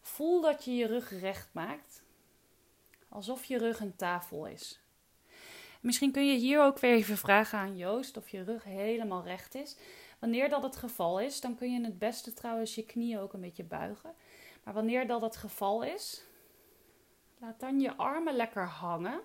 [0.00, 2.02] Voel dat je je rug recht maakt,
[3.08, 4.80] alsof je rug een tafel is.
[5.80, 9.54] Misschien kun je hier ook weer even vragen aan Joost of je rug helemaal recht
[9.54, 9.76] is.
[10.22, 13.40] Wanneer dat het geval is, dan kun je het beste trouwens je knieën ook een
[13.40, 14.14] beetje buigen.
[14.64, 16.22] Maar wanneer dat het geval is,
[17.38, 19.20] laat dan je armen lekker hangen.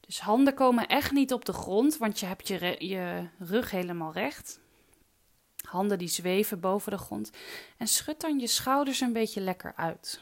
[0.00, 4.12] Dus handen komen echt niet op de grond, want je hebt je, je rug helemaal
[4.12, 4.60] recht.
[5.68, 7.30] Handen die zweven boven de grond.
[7.76, 10.20] En schud dan je schouders een beetje lekker uit.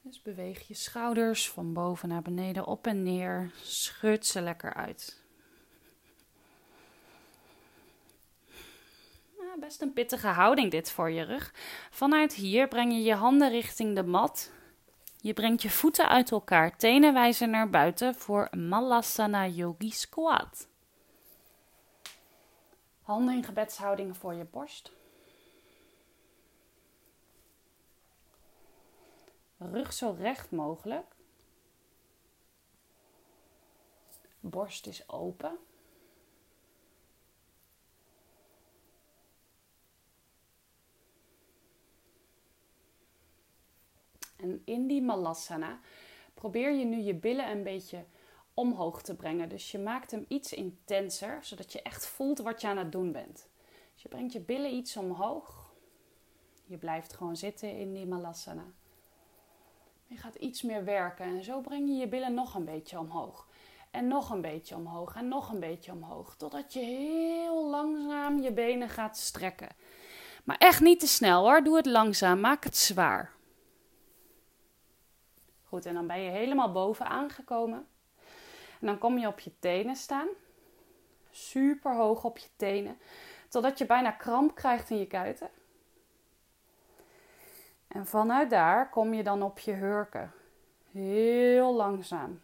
[0.00, 3.50] Dus beweeg je schouders van boven naar beneden, op en neer.
[3.62, 5.21] Schud ze lekker uit.
[9.62, 11.54] Best een pittige houding dit voor je rug.
[11.90, 14.50] Vanuit hier breng je je handen richting de mat.
[15.20, 20.68] Je brengt je voeten uit elkaar, tenen wijzen naar buiten voor Malasana Yogi Squat.
[23.02, 24.92] Handen in gebedshouding voor je borst.
[29.58, 31.14] Rug zo recht mogelijk.
[34.40, 35.58] Borst is open.
[44.42, 45.80] En in die malasana
[46.34, 48.04] probeer je nu je billen een beetje
[48.54, 49.48] omhoog te brengen.
[49.48, 53.12] Dus je maakt hem iets intenser, zodat je echt voelt wat je aan het doen
[53.12, 53.48] bent.
[53.92, 55.72] Dus je brengt je billen iets omhoog.
[56.64, 58.64] Je blijft gewoon zitten in die malasana.
[60.06, 63.48] Je gaat iets meer werken en zo breng je je billen nog een beetje omhoog.
[63.90, 66.34] En nog een beetje omhoog en nog een beetje omhoog.
[66.36, 69.68] Totdat je heel langzaam je benen gaat strekken.
[70.44, 71.62] Maar echt niet te snel hoor.
[71.62, 72.40] Doe het langzaam.
[72.40, 73.32] Maak het zwaar.
[75.72, 77.86] Goed, en dan ben je helemaal boven aangekomen.
[78.80, 80.28] En dan kom je op je tenen staan.
[81.30, 82.98] Super hoog op je tenen.
[83.48, 85.50] Totdat je bijna kramp krijgt in je kuiten.
[87.88, 90.32] En vanuit daar kom je dan op je hurken.
[90.90, 92.40] Heel langzaam.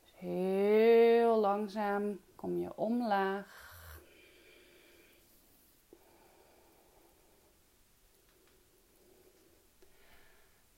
[0.00, 3.59] Dus heel langzaam kom je omlaag.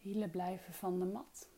[0.02, 1.48] Hielen blijven van de mat.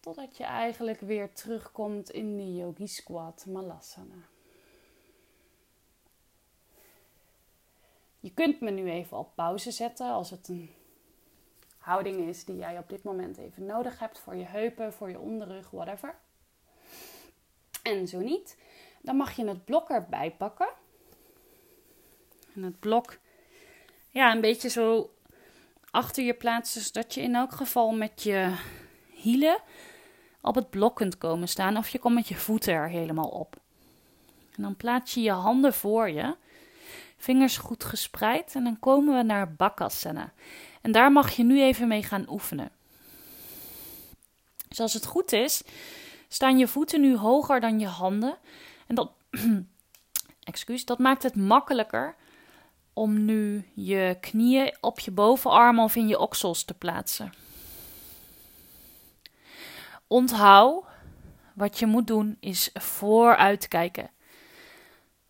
[0.00, 4.28] Totdat je eigenlijk weer terugkomt in de Yogi Squat Malasana.
[8.20, 10.70] Je kunt me nu even op pauze zetten als het een
[11.78, 15.18] houding is die jij op dit moment even nodig hebt voor je heupen, voor je
[15.18, 16.18] onderrug, whatever.
[17.82, 18.56] En zo niet,
[19.02, 20.68] dan mag je het blok erbij pakken.
[22.54, 23.18] En het blok,
[24.10, 25.10] ja, een beetje zo
[25.90, 28.54] achter je plaatsen, zodat je in elk geval met je
[29.12, 29.60] hielen
[30.40, 31.76] op het blok kunt komen staan.
[31.76, 33.56] Of je komt met je voeten er helemaal op.
[34.56, 36.36] En dan plaats je je handen voor je.
[37.16, 38.54] Vingers goed gespreid.
[38.54, 40.32] En dan komen we naar Bakasana.
[40.80, 42.70] En daar mag je nu even mee gaan oefenen.
[44.68, 45.62] Dus als het goed is,
[46.28, 48.38] staan je voeten nu hoger dan je handen.
[48.86, 49.10] En dat,
[50.44, 52.14] excuus, dat maakt het makkelijker
[53.00, 57.32] om nu je knieën op je bovenarm of in je oksels te plaatsen.
[60.06, 60.84] Onthoud,
[61.54, 64.10] wat je moet doen is vooruit kijken.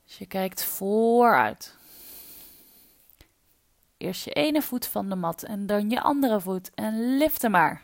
[0.04, 1.76] Dus je kijkt vooruit.
[3.96, 7.50] Eerst je ene voet van de mat en dan je andere voet en lift hem
[7.50, 7.82] maar.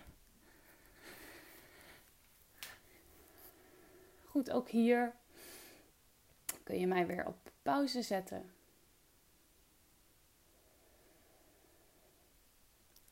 [4.24, 5.14] Goed, ook hier
[6.62, 8.56] kun je mij weer op pauze zetten.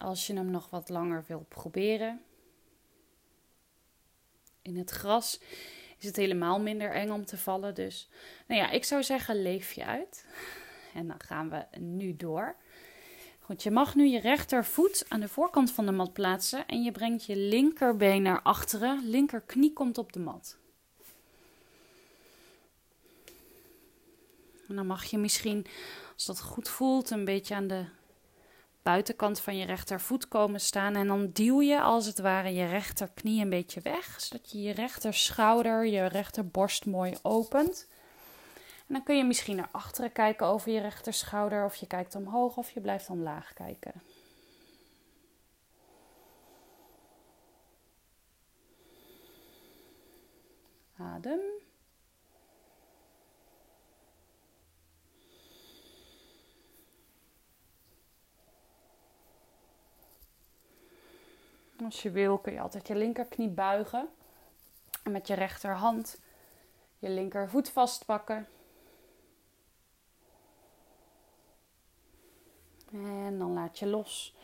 [0.04, 2.20] Als je hem nog wat langer wil proberen.
[4.62, 5.40] In het gras
[5.98, 7.74] is het helemaal minder eng om te vallen.
[7.74, 8.08] Dus
[8.46, 10.26] nou ja, ik zou zeggen, leef je uit.
[10.94, 12.56] En dan gaan we nu door.
[13.40, 16.92] Goed, je mag nu je rechtervoet aan de voorkant van de mat plaatsen en je
[16.92, 19.08] brengt je linkerbeen naar achteren.
[19.08, 20.56] Linkerknie komt op de mat.
[24.68, 25.66] En dan mag je misschien,
[26.14, 27.84] als dat goed voelt, een beetje aan de
[28.84, 30.94] buitenkant van je rechtervoet komen staan.
[30.94, 34.72] En dan duw je als het ware je rechterknie een beetje weg, zodat je je
[34.72, 37.88] rechterschouder, je rechterborst mooi opent.
[38.86, 42.56] En dan kun je misschien naar achteren kijken over je rechterschouder, of je kijkt omhoog
[42.56, 44.02] of je blijft omlaag kijken.
[50.98, 51.40] Adem.
[61.84, 64.08] Als je wil kun je altijd je linkerknie buigen.
[65.02, 66.20] En met je rechterhand
[66.98, 68.46] je linkervoet vastpakken.
[72.92, 74.34] En dan laat je los.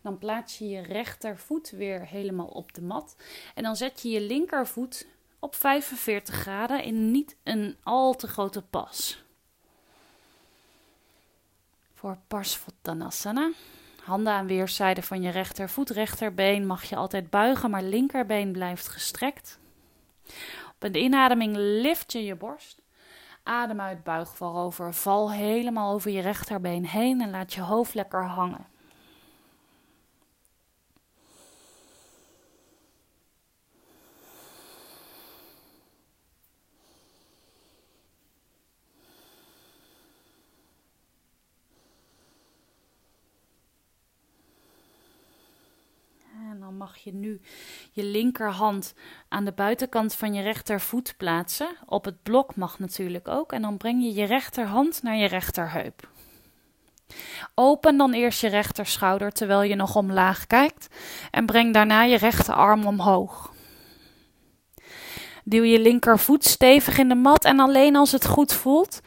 [0.00, 3.16] Dan plaats je je rechtervoet weer helemaal op de mat.
[3.54, 5.06] En dan zet je je linkervoet
[5.38, 9.24] op 45 graden in niet een al te grote pas.
[11.94, 13.50] Voor Parsvottanasana.
[14.08, 15.90] Handen aan weerszijden van je rechtervoet.
[15.90, 19.58] Rechterbeen mag je altijd buigen, maar linkerbeen blijft gestrekt.
[20.74, 22.82] Op een inademing lift je je borst.
[23.42, 24.94] Adem uit, buig voorover.
[24.94, 28.66] Val helemaal over je rechterbeen heen en laat je hoofd lekker hangen.
[46.88, 47.40] Mag je nu
[47.90, 48.94] je linkerhand
[49.28, 51.76] aan de buitenkant van je rechtervoet plaatsen.
[51.86, 53.52] Op het blok mag natuurlijk ook.
[53.52, 56.08] En dan breng je je rechterhand naar je rechterheup.
[57.54, 60.88] Open dan eerst je rechterschouder terwijl je nog omlaag kijkt.
[61.30, 63.52] En breng daarna je rechterarm omhoog.
[65.44, 69.00] Duw je linkervoet stevig in de mat en alleen als het goed voelt,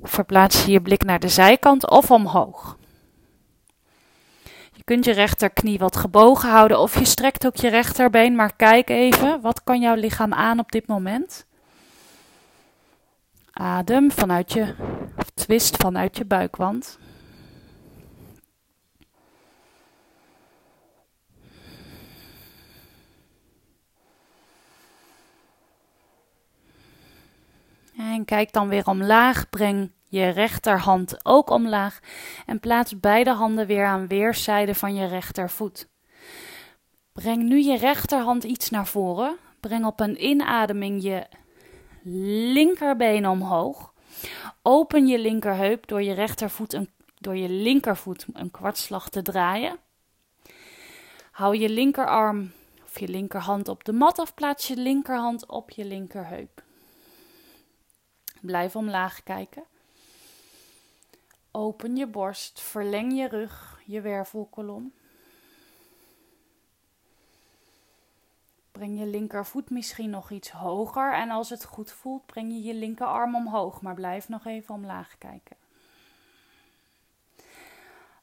[0.00, 2.78] verplaats je je blik naar de zijkant of omhoog
[4.88, 9.40] kunt je rechterknie wat gebogen houden of je strekt ook je rechterbeen, maar kijk even,
[9.40, 11.46] wat kan jouw lichaam aan op dit moment?
[13.52, 14.74] Adem vanuit je,
[15.34, 16.98] twist vanuit je buikwand.
[27.96, 31.98] En kijk dan weer omlaag, breng je rechterhand ook omlaag
[32.46, 35.88] en plaats beide handen weer aan weerszijden van je rechtervoet.
[37.12, 39.36] Breng nu je rechterhand iets naar voren.
[39.60, 41.26] Breng op een inademing je
[42.52, 43.92] linkerbeen omhoog.
[44.62, 49.78] Open je linkerheup door je rechtervoet een, door je linkervoet een kwartslag te draaien.
[51.30, 52.52] Hou je linkerarm
[52.84, 56.62] of je linkerhand op de mat of plaats je linkerhand op je linkerheup.
[58.40, 59.64] Blijf omlaag kijken.
[61.50, 64.92] Open je borst, verleng je rug, je wervelkolom.
[68.72, 72.74] Breng je linkervoet misschien nog iets hoger en als het goed voelt, breng je je
[72.74, 75.56] linkerarm omhoog, maar blijf nog even omlaag kijken.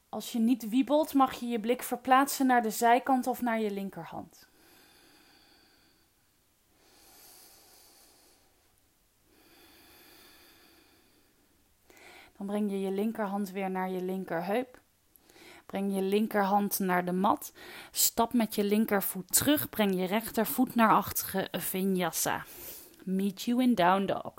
[0.08, 3.70] Als je niet wiebelt, mag je je blik verplaatsen naar de zijkant of naar je
[3.70, 4.48] linkerhand.
[12.36, 14.80] Dan breng je je linkerhand weer naar je linkerheup.
[15.66, 17.52] Breng je linkerhand naar de mat.
[17.90, 19.68] Stap met je linkervoet terug.
[19.68, 21.60] Breng je rechtervoet naar achteren.
[21.60, 22.44] Vinyasa.
[23.04, 24.34] Meet you in down dog.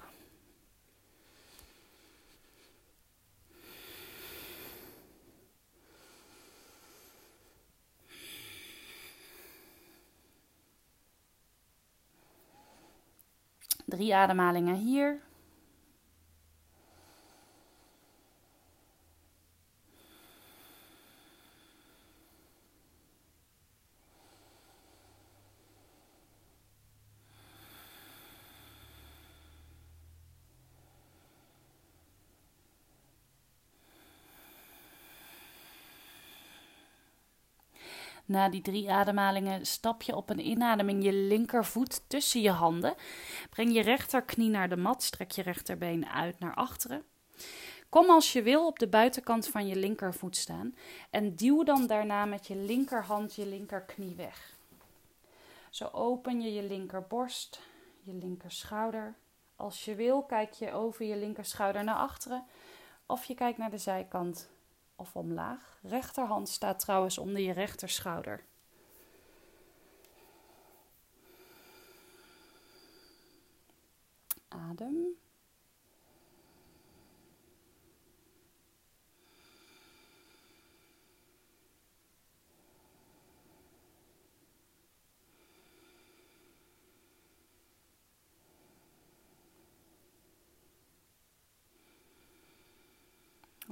[13.86, 15.22] Drie ademhalingen hier.
[38.28, 42.96] Na die drie ademhalingen stap je op een inademing je linkervoet tussen je handen.
[43.50, 47.04] Breng je rechterknie naar de mat, strek je rechterbeen uit naar achteren.
[47.90, 50.76] Kom als je wil op de buitenkant van je linkervoet staan
[51.10, 54.56] en duw dan daarna met je linkerhand je linkerknie weg.
[55.70, 57.62] Zo open je je linkerborst,
[58.00, 59.16] je linkerschouder.
[59.56, 62.46] Als je wil, kijk je over je linkerschouder naar achteren
[63.06, 64.50] of je kijkt naar de zijkant
[64.98, 65.80] of omlaag.
[65.82, 68.44] Rechterhand staat trouwens onder je rechterschouder.
[74.48, 75.18] Adem.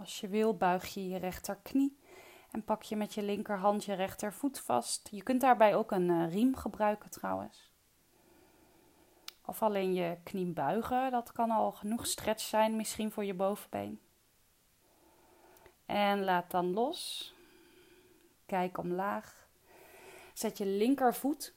[0.06, 1.98] Als je wil, buig je je rechterknie
[2.52, 5.08] en pak je met je linkerhand je rechtervoet vast.
[5.12, 7.72] Je kunt daarbij ook een uh, riem gebruiken trouwens.
[9.46, 14.00] Of alleen je knie buigen, dat kan al genoeg stretch zijn, misschien voor je bovenbeen.
[15.86, 17.34] En laat dan los.
[18.46, 19.48] Kijk omlaag.
[20.34, 21.54] Zet je linkervoet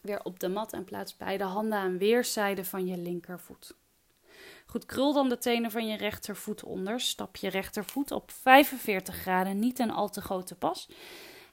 [0.00, 3.76] weer op de mat en plaats beide handen aan weerszijden van je linkervoet.
[4.72, 7.00] Goed, krul dan de tenen van je rechtervoet onder.
[7.00, 10.88] Stap je rechtervoet op 45 graden, niet een al te grote pas.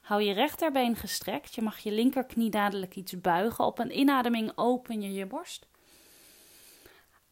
[0.02, 1.56] Hou je rechterbeen gestrekt.
[1.56, 3.66] Je mag je linkerknie dadelijk iets buigen.
[3.66, 5.68] Op een inademing open je je borst.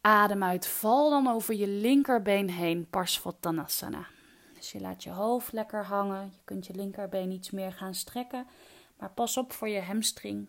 [0.00, 4.06] Adem uit, val dan over je linkerbeen heen, Parsvottanasana.
[4.54, 6.24] Dus je laat je hoofd lekker hangen.
[6.24, 8.46] Je kunt je linkerbeen iets meer gaan strekken.
[8.98, 10.48] Maar pas op voor je hamstring.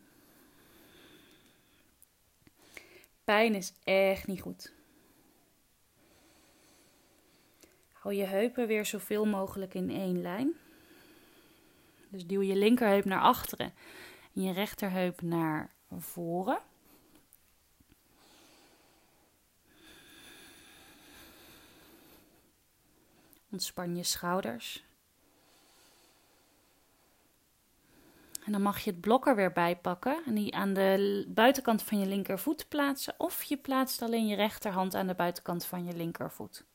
[3.24, 4.78] Pijn is echt niet goed.
[8.16, 10.54] Je heupen weer zoveel mogelijk in één lijn.
[12.10, 13.74] Dus duw je linkerheup naar achteren
[14.36, 16.60] en je rechterheup naar voren.
[23.52, 24.84] Ontspan je schouders.
[28.46, 31.84] En dan mag je het blok er weer bij pakken en die aan de buitenkant
[31.84, 33.14] van je linkervoet plaatsen.
[33.18, 36.66] Of je plaatst alleen je rechterhand aan de buitenkant van je linkervoet.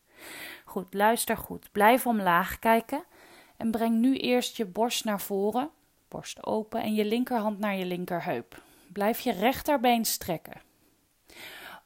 [0.64, 1.72] Goed, luister goed.
[1.72, 3.04] Blijf omlaag kijken
[3.56, 5.70] en breng nu eerst je borst naar voren,
[6.08, 8.62] borst open en je linkerhand naar je linkerheup.
[8.92, 10.60] Blijf je rechterbeen strekken.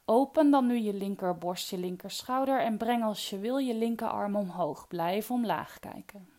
[0.05, 4.87] Open dan nu je linkerborst, je linkerschouder en breng als je wil je linkerarm omhoog.
[4.87, 6.29] Blijf omlaag kijken.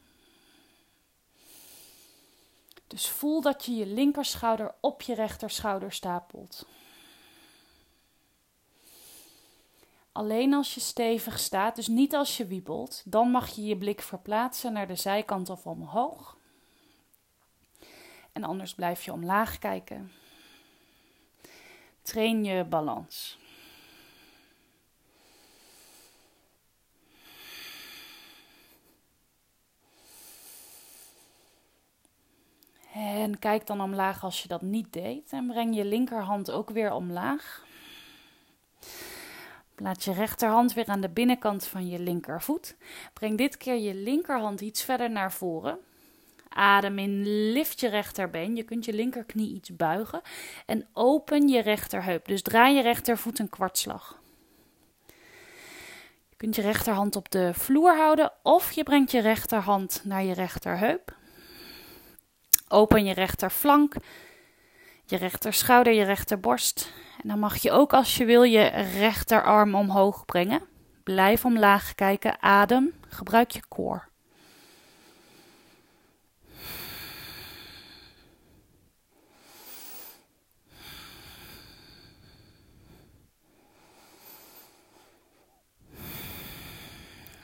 [2.86, 6.66] Dus voel dat je je linkerschouder op je rechterschouder stapelt.
[10.20, 14.00] Alleen als je stevig staat, dus niet als je wiebelt, dan mag je je blik
[14.00, 16.36] verplaatsen naar de zijkant of omhoog.
[18.32, 20.12] En anders blijf je omlaag kijken.
[22.02, 23.38] Train je balans.
[32.94, 35.32] En kijk dan omlaag als je dat niet deed.
[35.32, 37.68] En breng je linkerhand ook weer omlaag.
[39.82, 42.76] Laat je rechterhand weer aan de binnenkant van je linkervoet.
[43.12, 45.78] Breng dit keer je linkerhand iets verder naar voren.
[46.48, 47.22] Adem in,
[47.52, 48.56] lift je rechterbeen.
[48.56, 50.20] Je kunt je linkerknie iets buigen.
[50.66, 52.26] En open je rechterheup.
[52.26, 54.20] Dus draai je rechtervoet een kwartslag.
[56.28, 60.34] Je kunt je rechterhand op de vloer houden of je brengt je rechterhand naar je
[60.34, 61.16] rechterheup.
[62.68, 63.94] Open je rechterflank,
[65.10, 66.92] je rechterschouder, je rechterborst.
[67.22, 68.66] En dan mag je ook als je wil je
[68.98, 70.62] rechterarm omhoog brengen.
[71.02, 74.08] Blijf omlaag kijken, adem, gebruik je core.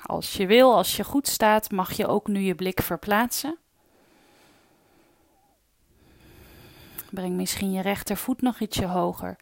[0.02, 3.58] Als je wil, als je goed staat, mag je ook nu je blik verplaatsen.
[7.10, 9.36] Breng misschien je rechtervoet nog ietsje hoger.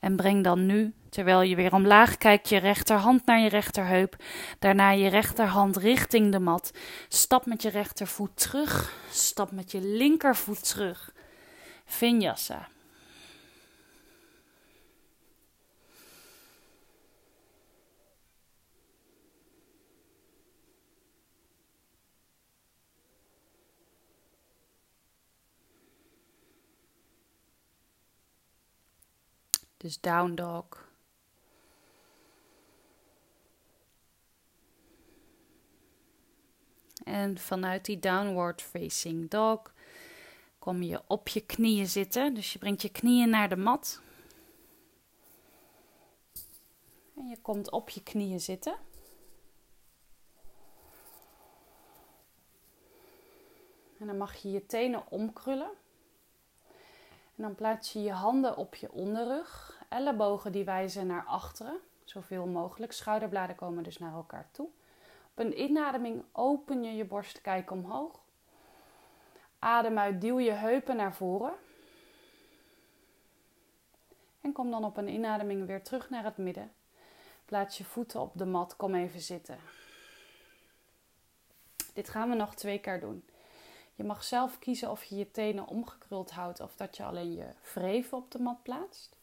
[0.00, 4.16] En breng dan nu, terwijl je weer omlaag kijkt, je rechterhand naar je rechterheup.
[4.58, 6.70] Daarna je rechterhand richting de mat.
[7.08, 8.92] Stap met je rechtervoet terug.
[9.10, 11.12] Stap met je linkervoet terug.
[11.84, 12.68] Vinyasa.
[29.88, 30.88] Dus down dog.
[37.04, 39.72] En vanuit die downward facing dog
[40.58, 42.34] kom je op je knieën zitten.
[42.34, 44.00] Dus je brengt je knieën naar de mat.
[47.16, 48.76] En je komt op je knieën zitten.
[53.98, 55.70] En dan mag je je tenen omkrullen.
[57.36, 59.77] En dan plaats je je handen op je onderrug.
[59.88, 61.80] Ellebogen die wijzen naar achteren.
[62.04, 62.92] Zoveel mogelijk.
[62.92, 64.68] Schouderbladen komen dus naar elkaar toe.
[65.30, 68.20] Op een inademing open je je borst, kijk omhoog.
[69.58, 71.52] Adem uit, duw je heupen naar voren.
[74.40, 76.72] En kom dan op een inademing weer terug naar het midden.
[77.44, 79.58] Plaats je voeten op de mat, kom even zitten.
[81.94, 83.24] Dit gaan we nog twee keer doen.
[83.94, 87.46] Je mag zelf kiezen of je je tenen omgekruld houdt of dat je alleen je
[87.60, 89.17] vreven op de mat plaatst.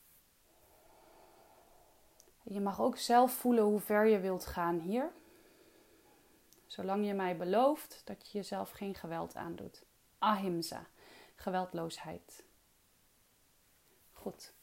[2.48, 5.12] Je mag ook zelf voelen hoe ver je wilt gaan hier.
[6.66, 9.86] Zolang je mij belooft dat je jezelf geen geweld aandoet.
[10.18, 10.86] Ahimsa,
[11.36, 12.44] geweldloosheid.
[14.14, 14.54] Goed.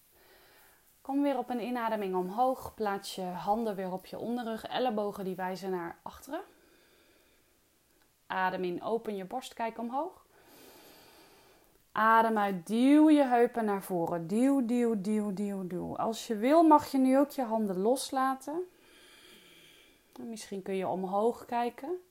[1.00, 2.74] Kom weer op een inademing omhoog.
[2.74, 4.64] Plaats je handen weer op je onderrug.
[4.64, 6.42] Ellebogen die wijzen naar achteren.
[8.26, 10.21] Adem in, open je borst, kijk omhoog.
[11.92, 14.26] Adem uit, duw je heupen naar voren.
[14.26, 15.96] Duw, duw, duw, duw, duw.
[15.96, 18.68] Als je wil mag je nu ook je handen loslaten.
[20.20, 22.02] Misschien kun je omhoog kijken.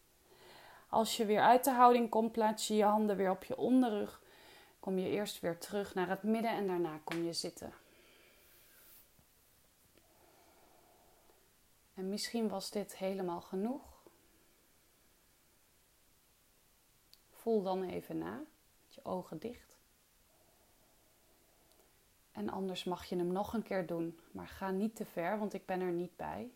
[0.90, 4.22] Als je weer uit de houding komt, plaats je je handen weer op je onderrug.
[4.80, 7.74] Kom je eerst weer terug naar het midden en daarna kom je zitten.
[11.94, 13.82] En misschien was dit helemaal genoeg.
[17.30, 18.38] Voel dan even na,
[18.84, 19.71] met je ogen dicht.
[22.42, 25.54] En anders mag je hem nog een keer doen, maar ga niet te ver, want
[25.54, 26.52] ik ben er niet bij.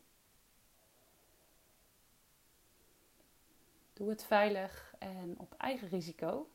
[3.93, 6.49] Doe het veilig en op eigen risico.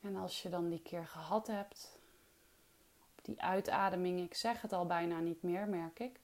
[0.00, 1.98] En als je dan die keer gehad hebt,
[3.22, 6.20] die uitademing, ik zeg het al bijna niet meer, merk ik.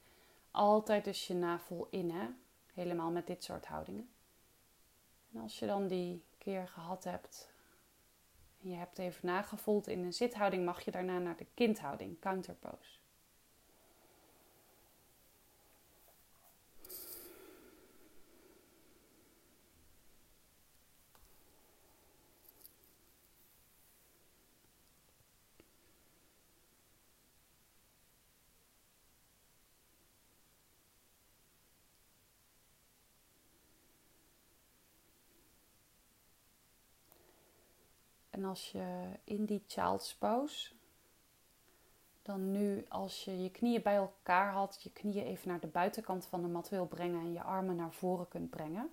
[0.50, 2.28] Altijd dus je navel in, hè?
[2.74, 4.08] Helemaal met dit soort houdingen.
[5.32, 7.53] En als je dan die keer gehad hebt
[8.64, 12.98] je hebt even nagevoeld in een zithouding, mag je daarna naar de kindhouding, counterpose.
[38.34, 40.72] En als je in die child's pose,
[42.22, 46.26] dan nu als je je knieën bij elkaar had, je knieën even naar de buitenkant
[46.26, 48.90] van de mat wil brengen en je armen naar voren kunt brengen.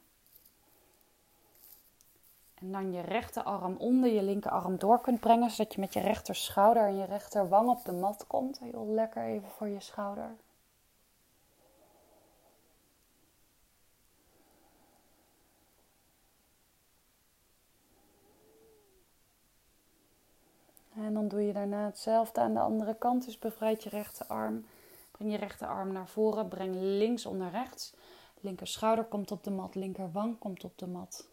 [2.53, 6.35] En dan je rechterarm onder je linkerarm door kunt brengen, zodat je met je rechter
[6.35, 8.59] schouder en je rechterwang op de mat komt.
[8.59, 10.35] Heel lekker even voor je schouder.
[21.12, 23.26] En dan doe je daarna hetzelfde aan de andere kant.
[23.26, 24.66] Dus bevrijd je rechterarm.
[25.12, 26.47] Breng je rechterarm naar voren.
[26.47, 27.93] Breng links onder rechts.
[28.41, 29.76] Linker schouder komt op de mat.
[29.76, 31.30] Linker wang komt op de mat.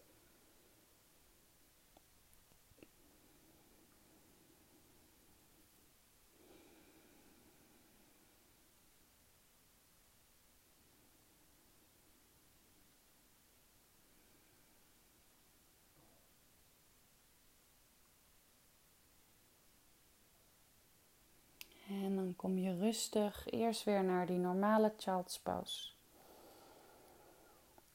[22.38, 25.90] kom je rustig eerst weer naar die normale child's pose.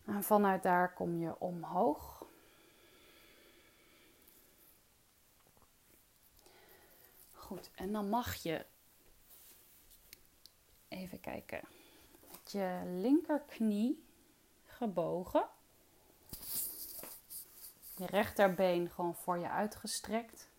[0.06, 2.26] En vanuit daar kom je omhoog.
[7.32, 8.66] Goed, en dan mag je
[10.88, 11.62] even kijken.
[12.32, 14.06] Met je linkerknie
[14.66, 15.48] gebogen.
[17.96, 20.50] Je rechterbeen gewoon voor je uitgestrekt.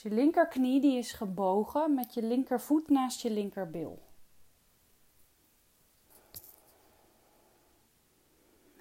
[0.00, 4.02] Dus je linkerknie die is gebogen met je linkervoet naast je linkerbil.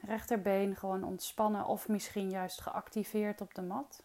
[0.02, 4.04] Rechterbeen gewoon ontspannen of misschien juist geactiveerd op de mat.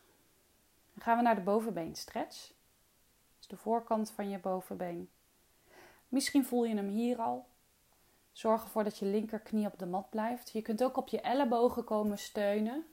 [0.92, 2.52] Dan gaan we naar de bovenbeenstretch.
[3.38, 5.10] Dus de voorkant van je bovenbeen.
[6.08, 7.46] Misschien voel je hem hier al.
[8.32, 10.50] Zorg ervoor dat je linkerknie op de mat blijft.
[10.50, 12.86] Je kunt ook op je ellebogen komen steunen.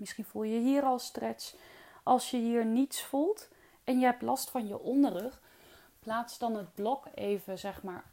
[0.00, 1.54] Misschien voel je hier al stretch.
[2.02, 3.48] Als je hier niets voelt,
[3.84, 5.40] en je hebt last van je onderrug,
[5.98, 8.04] plaats dan het blok even zeg maar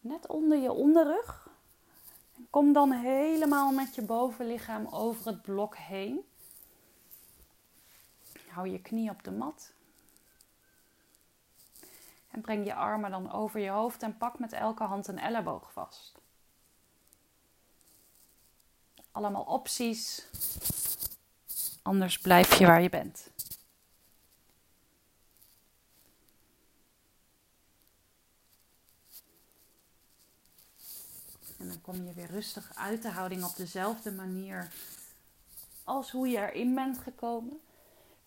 [0.00, 1.48] net onder je onderrug.
[2.50, 6.28] Kom dan helemaal met je bovenlichaam over het blok heen.
[8.48, 9.72] Hou je knie op de mat.
[12.30, 15.72] En breng je armen dan over je hoofd en pak met elke hand een elleboog
[15.72, 16.18] vast.
[19.12, 20.28] Allemaal opties.
[21.84, 23.30] Anders blijf je waar je bent.
[31.58, 34.72] En dan kom je weer rustig uit de houding op dezelfde manier
[35.84, 37.60] als hoe je erin bent gekomen.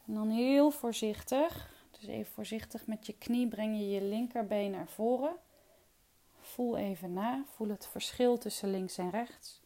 [0.05, 4.87] En dan heel voorzichtig, dus even voorzichtig met je knie breng je je linkerbeen naar
[4.87, 5.35] voren.
[6.41, 9.61] Voel even na, voel het verschil tussen links en rechts.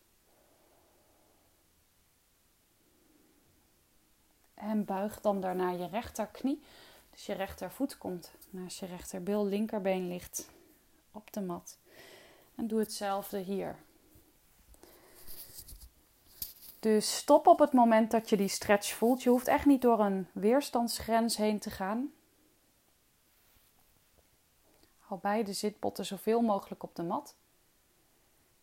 [4.62, 6.64] En buig dan daarna je rechterknie.
[7.12, 10.50] Dus je rechtervoet komt naast je rechterbil, linkerbeen ligt
[11.12, 11.78] op de mat.
[12.56, 13.76] En doe hetzelfde hier.
[16.80, 19.24] Dus stop op het moment dat je die stretch voelt.
[19.24, 22.12] Je hoeft echt niet door een weerstandsgrens heen te gaan.
[25.00, 27.36] Hou beide zitbotten zoveel mogelijk op de mat.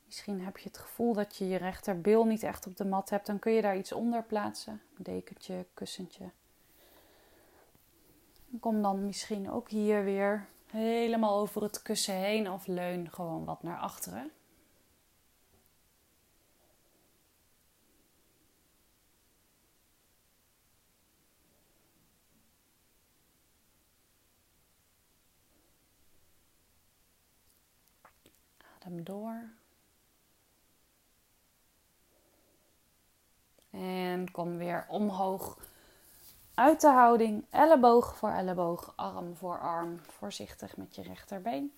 [0.08, 3.26] Misschien heb je het gevoel dat je je rechterbil niet echt op de mat hebt.
[3.26, 4.82] Dan kun je daar iets onder plaatsen.
[4.96, 6.30] Dekentje, kussentje.
[8.60, 13.62] Kom dan misschien ook hier weer helemaal over het kussen heen of leun gewoon wat
[13.62, 14.30] naar achteren.
[28.76, 29.57] Adem door.
[34.18, 35.58] En kom weer omhoog
[36.54, 37.44] uit de houding.
[37.50, 40.00] Elleboog voor elleboog, arm voor arm.
[40.02, 41.72] Voorzichtig met je rechterbeen.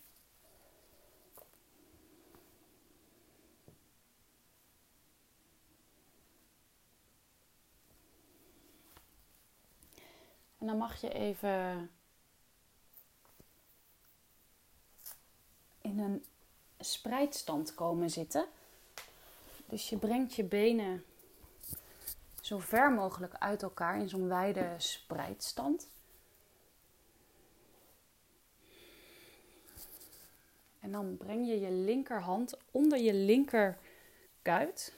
[10.59, 11.91] En dan mag je even
[15.81, 16.25] in een
[16.79, 18.47] spreidstand komen zitten.
[19.67, 21.05] Dus je brengt je benen
[22.41, 25.89] zo ver mogelijk uit elkaar in zo'n wijde spreidstand.
[30.81, 34.95] En dan breng je je linkerhand onder je linkerkuit.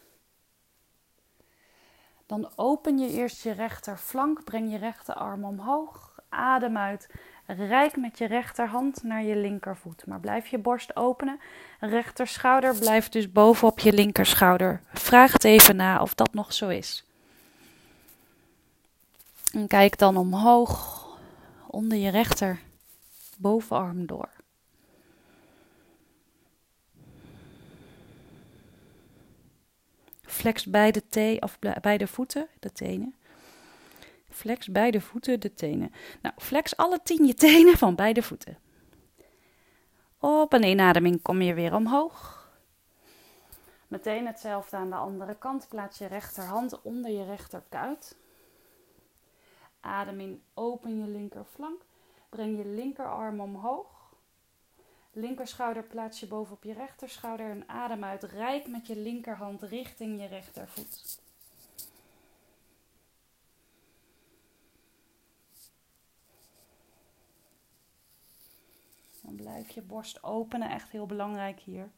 [2.27, 7.09] Dan open je eerst je rechterflank, breng je rechterarm omhoog, adem uit.
[7.47, 10.07] Rijk met je rechterhand naar je linkervoet.
[10.07, 11.41] Maar blijf je borst openen.
[11.81, 14.81] Rechterschouder blijft dus bovenop je linkerschouder.
[14.93, 17.12] Vraag het even na of dat nog zo is.
[19.53, 21.07] En kijk dan omhoog
[21.67, 22.61] onder je rechter
[23.39, 24.29] bovenarm door.
[30.23, 33.15] Flex beide, tee, of beide voeten, de tenen.
[34.29, 35.93] Flex beide voeten, de tenen.
[36.23, 38.59] Nou, flex alle tien je tenen van beide voeten.
[40.19, 42.51] Op een inademing kom je weer omhoog.
[43.89, 45.69] Meteen hetzelfde aan de andere kant.
[45.69, 48.17] Plaats je rechterhand onder je rechterkuit.
[49.83, 51.83] Adem in, open je linkerflank.
[52.29, 54.15] Breng je linkerarm omhoog.
[55.13, 58.23] Linkerschouder plaats je bovenop je rechterschouder en adem uit.
[58.23, 61.21] Rijk met je linkerhand richting je rechtervoet.
[69.23, 71.91] Dan blijf je borst openen, echt heel belangrijk hier.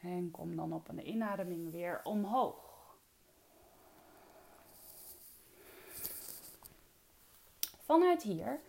[0.00, 2.71] En kom dan op een inademing weer omhoog.
[7.92, 8.60] Vanuit hier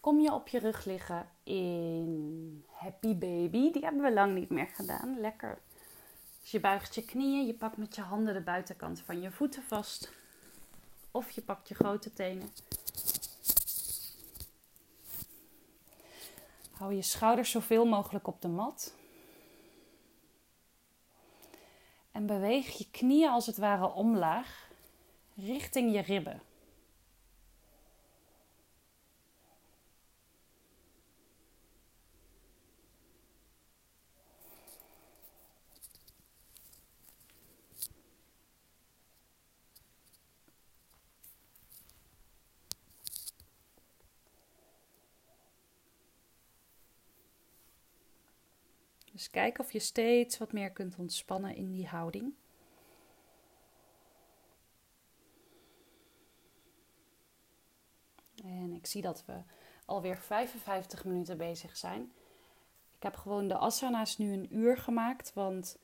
[0.00, 3.72] kom je op je rug liggen in Happy Baby.
[3.72, 5.20] Die hebben we lang niet meer gedaan.
[5.20, 5.58] Lekker.
[6.40, 9.62] Dus je buigt je knieën, je pakt met je handen de buitenkant van je voeten
[9.62, 10.12] vast.
[11.10, 12.52] Of je pakt je grote tenen.
[16.70, 18.94] Hou je schouders zoveel mogelijk op de mat.
[22.12, 24.70] En beweeg je knieën als het ware omlaag
[25.34, 26.42] richting je ribben.
[49.36, 52.34] Dus kijk of je steeds wat meer kunt ontspannen in die houding.
[58.44, 59.32] En ik zie dat we
[59.84, 62.12] alweer 55 minuten bezig zijn.
[62.96, 65.78] Ik heb gewoon de asana's nu een uur gemaakt, want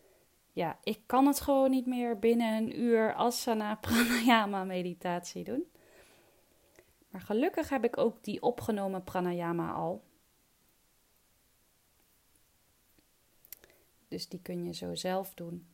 [0.52, 5.64] ja, ik kan het gewoon niet meer binnen een uur asana pranayama meditatie doen.
[7.08, 10.02] Maar gelukkig heb ik ook die opgenomen pranayama al.
[14.12, 15.66] Dus die kun je zo zelf doen.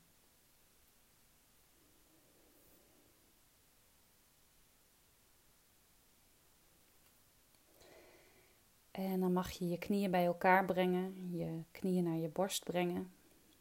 [8.90, 13.12] En dan mag je je knieën bij elkaar brengen, je knieën naar je borst brengen.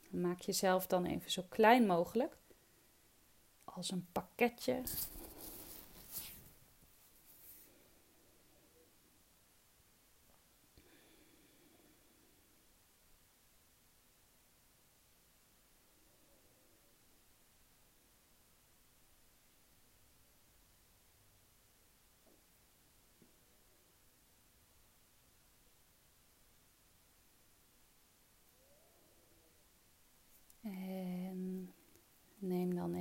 [0.10, 2.38] maak jezelf dan even zo klein mogelijk,
[3.64, 4.82] als een pakketje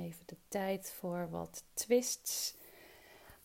[0.07, 2.55] even de tijd voor wat twists.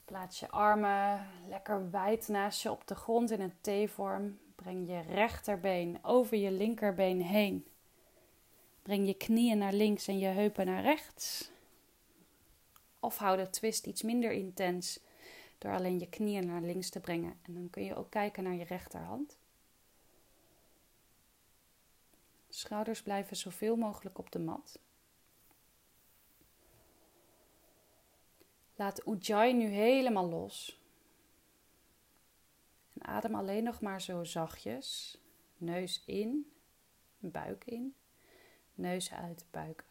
[0.04, 4.38] Plaats je armen lekker wijd naast je op de grond in een T-vorm.
[4.54, 7.66] Breng je rechterbeen over je linkerbeen heen.
[8.82, 11.50] Breng je knieën naar links en je heupen naar rechts.
[13.00, 15.00] Of hou de twist iets minder intens
[15.58, 17.38] door alleen je knieën naar links te brengen.
[17.42, 19.38] En dan kun je ook kijken naar je rechterhand.
[22.48, 24.78] Schouders blijven zoveel mogelijk op de mat.
[28.82, 30.80] Laat Ujjayi nu helemaal los.
[32.92, 35.18] En adem alleen nog maar zo zachtjes.
[35.56, 36.52] Neus in,
[37.18, 37.94] buik in,
[38.74, 39.84] neus uit, buik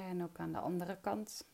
[0.00, 1.44] En ook aan de andere kant.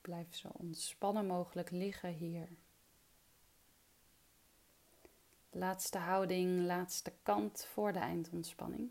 [0.00, 2.48] Blijf zo ontspannen mogelijk liggen hier.
[5.56, 8.90] Laatste houding, laatste kant voor de eindontspanning.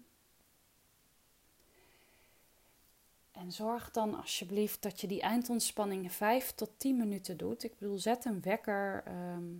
[3.31, 7.63] En zorg dan alsjeblieft dat je die eindontspanning 5 tot 10 minuten doet.
[7.63, 9.55] Ik bedoel, zet een wekker, ehm,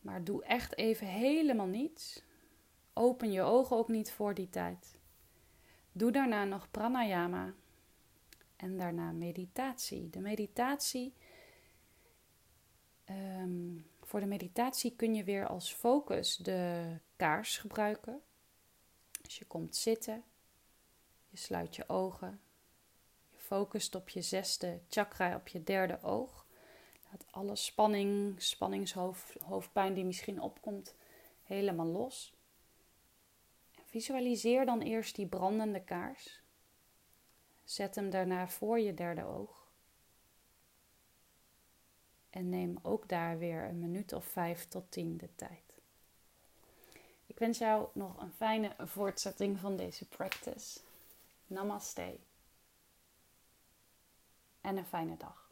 [0.00, 2.22] maar doe echt even helemaal niets.
[2.92, 4.98] Open je ogen ook niet voor die tijd.
[5.92, 7.54] Doe daarna nog pranayama
[8.56, 10.10] en daarna meditatie.
[10.10, 11.14] De meditatie
[13.04, 13.76] ehm,
[14.08, 18.22] voor de meditatie kun je weer als focus de kaars gebruiken.
[19.22, 20.24] Dus je komt zitten,
[21.28, 22.40] je sluit je ogen,
[23.30, 26.46] je focust op je zesde chakra, op je derde oog.
[27.10, 30.94] Laat alle spanning, spanningshoofdpijn die misschien opkomt,
[31.42, 32.32] helemaal los.
[33.84, 36.40] Visualiseer dan eerst die brandende kaars.
[37.64, 39.67] Zet hem daarna voor je derde oog.
[42.38, 45.80] En neem ook daar weer een minuut of vijf tot tien de tijd.
[47.26, 50.80] Ik wens jou nog een fijne voortzetting van deze practice.
[51.46, 52.16] Namaste.
[54.60, 55.47] En een fijne dag.